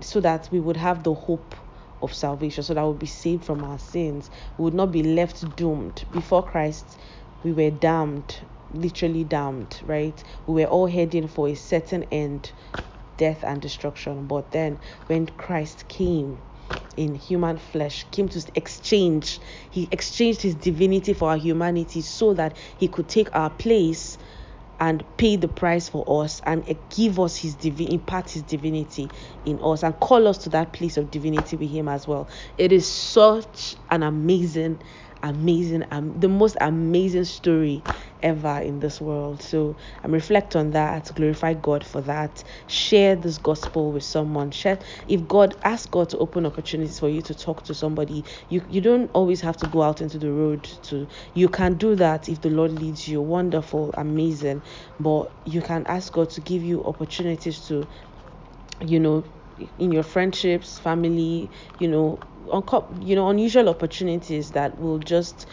so 0.00 0.20
that 0.20 0.48
we 0.52 0.60
would 0.60 0.76
have 0.76 1.02
the 1.02 1.14
hope 1.14 1.54
of 2.02 2.14
salvation, 2.14 2.62
so 2.62 2.74
that 2.74 2.82
we 2.82 2.88
would 2.88 2.98
be 2.98 3.06
saved 3.06 3.44
from 3.44 3.64
our 3.64 3.78
sins. 3.78 4.30
We 4.58 4.64
would 4.64 4.74
not 4.74 4.92
be 4.92 5.02
left 5.02 5.56
doomed. 5.56 6.04
Before 6.10 6.42
Christ, 6.42 6.98
we 7.42 7.52
were 7.52 7.70
damned, 7.70 8.46
literally 8.72 9.24
damned, 9.24 9.80
right? 9.84 10.22
We 10.46 10.62
were 10.62 10.68
all 10.68 10.86
heading 10.86 11.28
for 11.28 11.48
a 11.48 11.54
certain 11.54 12.04
end 12.04 12.52
death 13.18 13.44
and 13.44 13.62
destruction. 13.62 14.26
But 14.26 14.52
then 14.52 14.80
when 15.06 15.26
Christ 15.28 15.88
came 15.88 16.42
in 16.96 17.14
human 17.14 17.58
flesh, 17.58 18.06
came 18.12 18.28
to 18.30 18.44
exchange, 18.54 19.40
he 19.70 19.88
exchanged 19.92 20.42
his 20.42 20.54
divinity 20.56 21.12
for 21.14 21.30
our 21.30 21.36
humanity 21.38 22.02
so 22.02 22.34
that 22.34 22.56
he 22.78 22.88
could 22.88 23.08
take 23.08 23.34
our 23.36 23.50
place 23.50 24.18
and 24.80 25.04
pay 25.18 25.36
the 25.36 25.48
price 25.48 25.88
for 25.88 26.04
us 26.24 26.40
and 26.46 26.64
give 26.90 27.18
us 27.20 27.36
his 27.36 27.56
divi- 27.56 27.92
impart 27.92 28.30
his 28.30 28.42
divinity 28.42 29.12
in 29.44 29.60
us 29.62 29.82
and 29.82 29.98
call 30.00 30.28
us 30.28 30.38
to 30.38 30.50
that 30.50 30.72
place 30.72 30.96
of 30.96 31.10
divinity 31.10 31.56
with 31.56 31.70
him 31.70 31.88
as 31.88 32.06
well. 32.08 32.28
It 32.58 32.72
is 32.72 32.92
such 32.92 33.76
an 33.90 34.02
amazing 34.04 34.82
amazing 35.22 35.84
um, 35.90 36.18
the 36.18 36.28
most 36.28 36.56
amazing 36.60 37.24
story 37.24 37.84
ever 38.20 38.58
in 38.60 38.80
this 38.80 39.00
world. 39.00 39.42
So 39.42 39.76
I'm 40.04 40.12
reflect 40.12 40.56
on 40.56 40.70
that 40.72 41.12
glorify 41.14 41.54
god 41.54 41.84
for 41.84 42.00
that. 42.02 42.42
Share 42.66 43.16
this 43.16 43.38
gospel 43.38 43.92
with 43.92 44.04
someone. 44.04 44.50
Share 44.50 44.78
if 45.06 45.26
god 45.28 45.56
ask 45.64 45.90
god 45.90 46.08
to 46.10 46.18
open 46.18 46.46
opportunities 46.46 46.98
for 46.98 47.08
you 47.08 47.22
to 47.22 47.34
talk 47.34 47.62
to 47.64 47.74
somebody. 47.74 48.24
You 48.48 48.64
you 48.68 48.80
don't 48.80 49.10
always 49.14 49.40
have 49.40 49.56
to 49.58 49.66
go 49.66 49.82
out 49.82 50.00
into 50.00 50.18
the 50.18 50.30
road 50.32 50.62
to 50.84 51.06
you 51.34 51.48
can 51.48 51.74
do 51.74 51.94
that 51.96 52.28
if 52.28 52.40
the 52.40 52.50
lord 52.50 52.72
leads 52.72 53.08
you. 53.08 53.20
Wonderful 53.22 53.94
amazing. 53.96 54.62
But 55.00 55.32
you 55.44 55.62
can 55.62 55.86
ask 55.86 56.12
god 56.12 56.30
to 56.30 56.40
give 56.40 56.62
you 56.62 56.84
opportunities 56.84 57.66
to 57.68 57.86
you 58.80 59.00
know 59.00 59.24
in 59.78 59.90
your 59.90 60.02
friendships 60.02 60.78
family 60.78 61.50
you 61.78 61.88
know 61.88 62.22
you 63.00 63.16
know 63.16 63.28
unusual 63.30 63.68
opportunities 63.68 64.52
that 64.52 64.78
will 64.78 64.98
just 64.98 65.46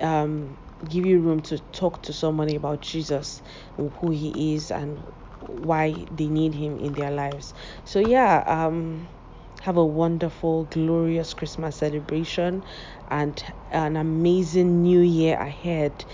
um, 0.00 0.56
give 0.88 1.04
you 1.04 1.20
room 1.20 1.40
to 1.42 1.58
talk 1.58 2.02
to 2.02 2.12
somebody 2.12 2.54
about 2.56 2.80
Jesus, 2.82 3.42
who 3.76 4.10
he 4.10 4.54
is, 4.54 4.70
and 4.70 5.04
why 5.40 6.06
they 6.10 6.28
need 6.28 6.54
him 6.54 6.78
in 6.78 6.94
their 6.94 7.10
lives. 7.10 7.54
So 7.84 8.00
yeah, 8.00 8.44
um, 8.46 9.08
have 9.62 9.76
a 9.76 9.84
wonderful, 9.86 10.66
glorious 10.66 11.34
Christmas 11.34 11.76
celebration 11.76 12.64
and 13.08 13.42
an 13.70 13.96
amazing 13.96 14.82
new 14.82 15.00
year 15.00 15.38
ahead. 15.38 16.04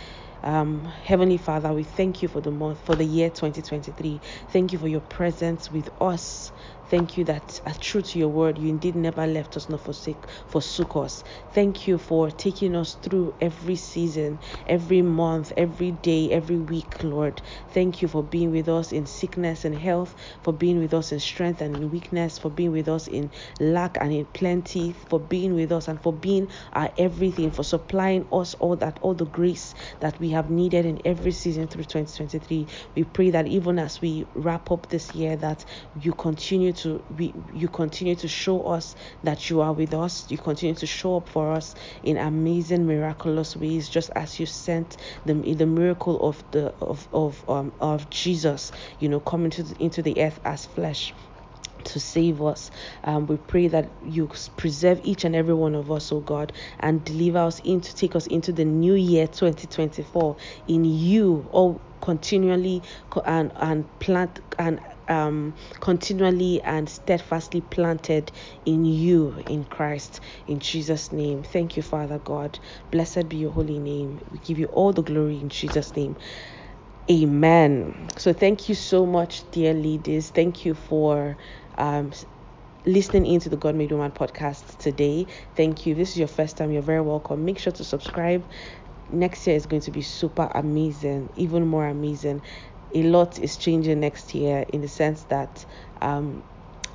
Um, 0.42 0.84
Heavenly 0.84 1.38
Father, 1.38 1.72
we 1.72 1.84
thank 1.84 2.22
you 2.22 2.28
for 2.28 2.40
the 2.40 2.50
month, 2.52 2.80
for 2.80 2.96
the 2.96 3.04
year 3.04 3.30
2023. 3.30 4.20
Thank 4.48 4.72
you 4.72 4.78
for 4.78 4.88
your 4.88 5.00
presence 5.00 5.70
with 5.70 5.90
us. 6.00 6.52
Thank 6.94 7.16
you 7.16 7.24
that, 7.24 7.60
as 7.66 7.78
true 7.78 8.02
to 8.02 8.18
your 8.20 8.28
word, 8.28 8.56
you 8.56 8.68
indeed 8.68 8.94
never 8.94 9.26
left 9.26 9.56
us 9.56 9.68
nor 9.68 9.78
forsake, 9.78 10.26
forsook 10.46 10.94
us. 10.94 11.24
Thank 11.50 11.88
you 11.88 11.98
for 11.98 12.30
taking 12.30 12.76
us 12.76 12.94
through 12.94 13.34
every 13.40 13.74
season, 13.74 14.38
every 14.68 15.02
month, 15.02 15.52
every 15.56 15.90
day, 15.90 16.30
every 16.30 16.58
week, 16.58 17.02
Lord. 17.02 17.42
Thank 17.70 18.00
you 18.00 18.06
for 18.06 18.22
being 18.22 18.52
with 18.52 18.68
us 18.68 18.92
in 18.92 19.06
sickness 19.06 19.64
and 19.64 19.74
health, 19.74 20.14
for 20.42 20.52
being 20.52 20.78
with 20.78 20.94
us 20.94 21.10
in 21.10 21.18
strength 21.18 21.60
and 21.62 21.74
in 21.74 21.90
weakness, 21.90 22.38
for 22.38 22.50
being 22.50 22.70
with 22.70 22.88
us 22.88 23.08
in 23.08 23.32
lack 23.58 23.98
and 24.00 24.12
in 24.12 24.26
plenty, 24.26 24.92
for 24.92 25.18
being 25.18 25.54
with 25.54 25.72
us 25.72 25.88
and 25.88 26.00
for 26.00 26.12
being 26.12 26.48
our 26.74 26.92
everything, 26.96 27.50
for 27.50 27.64
supplying 27.64 28.24
us 28.32 28.54
all 28.60 28.76
that, 28.76 29.00
all 29.02 29.14
the 29.14 29.26
grace 29.26 29.74
that 29.98 30.16
we 30.20 30.30
have 30.30 30.48
needed 30.48 30.86
in 30.86 31.00
every 31.04 31.32
season 31.32 31.66
through 31.66 31.84
2023. 31.84 32.68
We 32.94 33.02
pray 33.02 33.30
that 33.30 33.48
even 33.48 33.80
as 33.80 34.00
we 34.00 34.26
wrap 34.34 34.70
up 34.70 34.88
this 34.90 35.12
year, 35.12 35.36
that 35.38 35.64
you 35.94 36.12
continue 36.12 36.72
to 36.72 36.83
we, 37.10 37.34
you 37.52 37.68
continue 37.68 38.14
to 38.16 38.28
show 38.28 38.62
us 38.62 38.96
that 39.22 39.50
you 39.50 39.60
are 39.60 39.72
with 39.72 39.94
us. 39.94 40.30
You 40.30 40.38
continue 40.38 40.74
to 40.76 40.86
show 40.86 41.16
up 41.18 41.28
for 41.28 41.52
us 41.52 41.74
in 42.02 42.16
amazing, 42.16 42.86
miraculous 42.86 43.56
ways, 43.56 43.88
just 43.88 44.10
as 44.16 44.38
you 44.40 44.46
sent 44.46 44.96
the 45.24 45.34
the 45.54 45.66
miracle 45.66 46.20
of 46.26 46.42
the 46.50 46.74
of 46.80 47.08
of 47.12 47.44
um 47.48 47.72
of 47.80 48.10
Jesus, 48.10 48.72
you 48.98 49.08
know, 49.08 49.20
coming 49.20 49.50
to 49.50 49.62
the, 49.62 49.82
into 49.82 50.02
the 50.02 50.20
earth 50.22 50.40
as 50.44 50.66
flesh 50.66 51.14
to 51.84 52.00
save 52.00 52.42
us. 52.42 52.70
Um, 53.04 53.26
we 53.26 53.36
pray 53.36 53.68
that 53.68 53.92
you 54.02 54.30
preserve 54.56 55.00
each 55.04 55.24
and 55.24 55.36
every 55.36 55.54
one 55.54 55.74
of 55.74 55.90
us, 55.90 56.10
oh 56.12 56.20
God, 56.20 56.52
and 56.80 57.04
deliver 57.04 57.38
us 57.38 57.60
into 57.60 57.94
take 57.94 58.16
us 58.16 58.26
into 58.26 58.52
the 58.52 58.64
new 58.64 58.94
year 58.94 59.26
2024 59.26 60.36
in 60.68 60.84
you, 60.84 61.46
all 61.50 61.80
continually 62.00 62.82
and 63.24 63.52
and 63.56 63.98
plant 63.98 64.40
and 64.58 64.80
um, 65.08 65.54
continually 65.80 66.62
and 66.62 66.88
steadfastly 66.88 67.60
planted 67.60 68.32
in 68.64 68.84
you 68.84 69.42
in 69.48 69.64
Christ 69.64 70.20
in 70.46 70.60
Jesus 70.60 71.12
name 71.12 71.42
thank 71.42 71.76
you 71.76 71.82
Father 71.82 72.18
God 72.18 72.58
blessed 72.90 73.28
be 73.28 73.38
your 73.38 73.52
holy 73.52 73.78
name 73.78 74.20
we 74.30 74.38
give 74.38 74.58
you 74.58 74.66
all 74.66 74.92
the 74.92 75.02
glory 75.02 75.40
in 75.40 75.48
Jesus 75.50 75.96
name 75.96 76.16
amen 77.10 78.08
so 78.18 78.32
thank 78.32 78.68
you 78.68 78.74
so 78.74 79.06
much 79.06 79.50
dear 79.50 79.74
leaders 79.74 80.30
thank 80.30 80.64
you 80.64 80.74
for 80.74 81.36
um, 81.78 82.12
listening 82.86 83.26
into 83.26 83.48
the 83.48 83.56
God 83.56 83.74
Made 83.76 83.92
Woman 83.92 84.12
podcast 84.12 84.78
today. 84.78 85.26
Thank 85.56 85.86
you. 85.86 85.92
If 85.92 85.98
this 85.98 86.10
is 86.10 86.18
your 86.18 86.28
first 86.28 86.56
time, 86.56 86.72
you're 86.72 86.82
very 86.82 87.00
welcome. 87.02 87.44
Make 87.44 87.58
sure 87.58 87.72
to 87.74 87.84
subscribe. 87.84 88.46
Next 89.10 89.46
year 89.46 89.56
is 89.56 89.66
going 89.66 89.82
to 89.82 89.90
be 89.90 90.02
super 90.02 90.50
amazing, 90.54 91.30
even 91.36 91.66
more 91.66 91.86
amazing. 91.86 92.42
A 92.94 93.02
lot 93.02 93.38
is 93.38 93.56
changing 93.56 94.00
next 94.00 94.34
year 94.34 94.64
in 94.72 94.80
the 94.80 94.88
sense 94.88 95.24
that 95.24 95.64
um, 96.00 96.44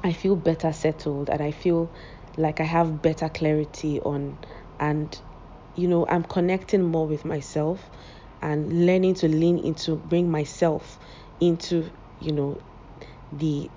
I 0.03 0.13
feel 0.13 0.35
better 0.35 0.71
settled 0.71 1.29
and 1.29 1.41
I 1.41 1.51
feel 1.51 1.91
like 2.37 2.59
I 2.61 2.63
have 2.63 3.01
better 3.01 3.29
clarity 3.29 3.99
on, 4.01 4.37
and 4.79 5.19
you 5.75 5.87
know, 5.87 6.05
I'm 6.07 6.23
connecting 6.23 6.83
more 6.83 7.07
with 7.07 7.25
myself 7.25 7.89
and 8.41 8.85
learning 8.85 9.15
to 9.15 9.27
lean 9.27 9.57
into 9.59 9.95
bring 9.97 10.31
myself 10.31 10.97
into, 11.39 11.91
you 12.19 12.31
know, 12.31 12.59
the 13.31 13.69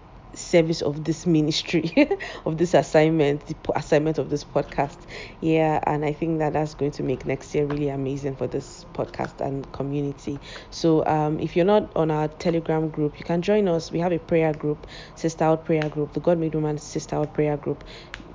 service 0.43 0.82
of 0.82 1.05
this 1.05 1.26
ministry 1.26 1.93
of 2.47 2.59
this 2.59 2.74
assignment 2.74 3.47
the 3.47 3.57
assignment 3.76 4.18
of 4.18 4.30
this 4.30 4.45
podcast. 4.45 4.99
Yeah 5.40 5.80
and 5.86 6.05
i 6.05 6.12
think 6.12 6.38
that 6.38 6.53
that's 6.53 6.74
going 6.74 6.90
to 6.93 7.03
make 7.03 7.24
next 7.26 7.55
year 7.55 7.66
really 7.66 7.88
amazing 7.88 8.36
for 8.36 8.47
this 8.47 8.84
podcast 8.95 9.40
and 9.40 9.70
community. 9.72 10.40
So 10.70 11.05
um, 11.07 11.38
if 11.40 11.57
you're 11.57 11.64
not 11.64 11.93
on 11.97 12.11
our 12.11 12.28
telegram 12.28 12.90
group 12.90 13.18
you 13.18 13.24
can 13.24 13.43
join 13.43 13.68
us. 13.68 13.90
We 13.90 13.99
have 14.01 14.12
a 14.12 14.18
prayer 14.18 14.53
group 14.53 14.86
sisterhood 15.14 15.64
prayer 15.64 15.88
group 15.88 16.12
the 16.12 16.20
god 16.20 16.38
made 16.38 16.55
woman 16.55 16.78
sisterhood 16.78 17.32
prayer 17.34 17.57
group. 17.57 17.84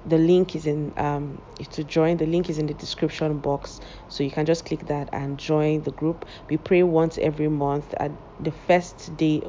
The 0.05 0.18
link 0.18 0.55
is 0.55 0.66
in 0.66 0.93
um, 0.97 1.41
to 1.72 1.84
join 1.84 2.18
the 2.18 2.26
link 2.26 2.49
is 2.49 2.58
in 2.60 2.68
the 2.68 2.74
description 2.74 3.39
box. 3.39 3.80
So 4.08 4.24
you 4.24 4.32
can 4.32 4.45
just 4.45 4.66
click 4.66 4.86
that 4.88 5.10
and 5.12 5.38
join 5.38 5.82
the 5.84 5.91
group. 5.91 6.26
We 6.49 6.58
pray 6.58 6.84
once 6.84 7.18
every 7.18 7.49
month 7.49 7.93
at 7.99 8.12
the 8.39 8.51
first 8.51 9.18
day 9.18 9.43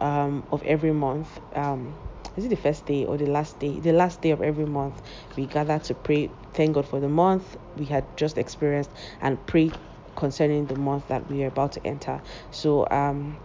um, 0.00 0.44
of 0.50 0.62
every 0.62 0.92
month 0.92 1.40
um, 1.54 1.94
is 2.36 2.44
it 2.44 2.48
the 2.48 2.56
first 2.56 2.86
day 2.86 3.04
or 3.04 3.16
the 3.16 3.26
last 3.26 3.58
day 3.58 3.78
the 3.80 3.92
last 3.92 4.20
day 4.20 4.30
of 4.30 4.40
every 4.42 4.66
month 4.66 5.00
we 5.36 5.46
gather 5.46 5.78
to 5.78 5.94
pray 5.94 6.30
thank 6.54 6.74
god 6.74 6.86
for 6.86 7.00
the 7.00 7.08
month 7.08 7.56
we 7.76 7.84
had 7.84 8.16
just 8.16 8.38
experienced 8.38 8.90
and 9.20 9.44
pray 9.46 9.70
concerning 10.16 10.66
the 10.66 10.76
month 10.76 11.06
that 11.08 11.28
we 11.28 11.42
are 11.42 11.48
about 11.48 11.72
to 11.72 11.86
enter 11.86 12.20
so 12.50 12.86
um 12.90 13.38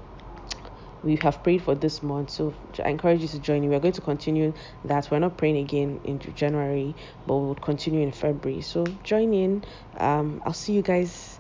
we 1.06 1.16
have 1.18 1.42
prayed 1.44 1.62
for 1.64 1.76
this 1.76 2.02
month. 2.02 2.32
So 2.32 2.54
I 2.84 2.90
encourage 2.90 3.22
you 3.22 3.28
to 3.28 3.40
join 3.40 3.64
in. 3.64 3.70
We're 3.70 3.80
going 3.80 3.94
to 3.94 4.02
continue 4.02 4.54
that. 4.86 5.10
We're 5.12 5.20
not 5.20 5.38
praying 5.38 5.58
again 5.58 6.02
in 6.04 6.20
January, 6.20 6.96
but 7.28 7.38
we 7.38 7.46
will 7.46 7.56
continue 7.56 8.02
in 8.02 8.12
February. 8.12 8.62
So 8.62 8.84
join 9.04 9.32
in. 9.34 9.64
Um, 9.98 10.42
I'll 10.46 10.54
see 10.54 10.74
you 10.74 10.82
guys 10.82 11.35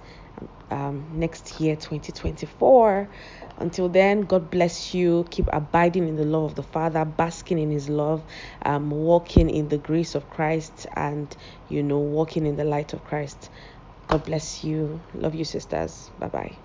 um, 0.72 1.08
next 1.12 1.60
year, 1.60 1.76
2024. 1.76 3.10
Until 3.58 3.90
then, 3.90 4.22
God 4.22 4.52
bless 4.52 4.94
you. 4.94 5.26
Keep 5.32 5.50
abiding 5.54 6.08
in 6.08 6.16
the 6.16 6.26
love 6.26 6.46
of 6.46 6.56
the 6.56 6.64
Father, 6.64 7.06
basking 7.06 7.60
in 7.60 7.72
His 7.72 7.90
love, 7.90 8.26
um, 8.66 8.92
walking 8.92 9.50
in 9.50 9.70
the 9.70 9.78
grace 9.80 10.16
of 10.16 10.30
Christ, 10.30 10.88
and 10.96 11.36
you 11.68 11.84
know, 11.84 12.00
walking 12.00 12.46
in 12.46 12.56
the 12.58 12.66
light 12.66 12.94
of 12.94 13.04
Christ. 13.04 13.50
God 14.08 14.26
bless 14.26 14.64
you. 14.64 15.04
Love 15.14 15.36
you, 15.36 15.46
sisters. 15.46 16.12
Bye 16.20 16.30
bye. 16.30 16.65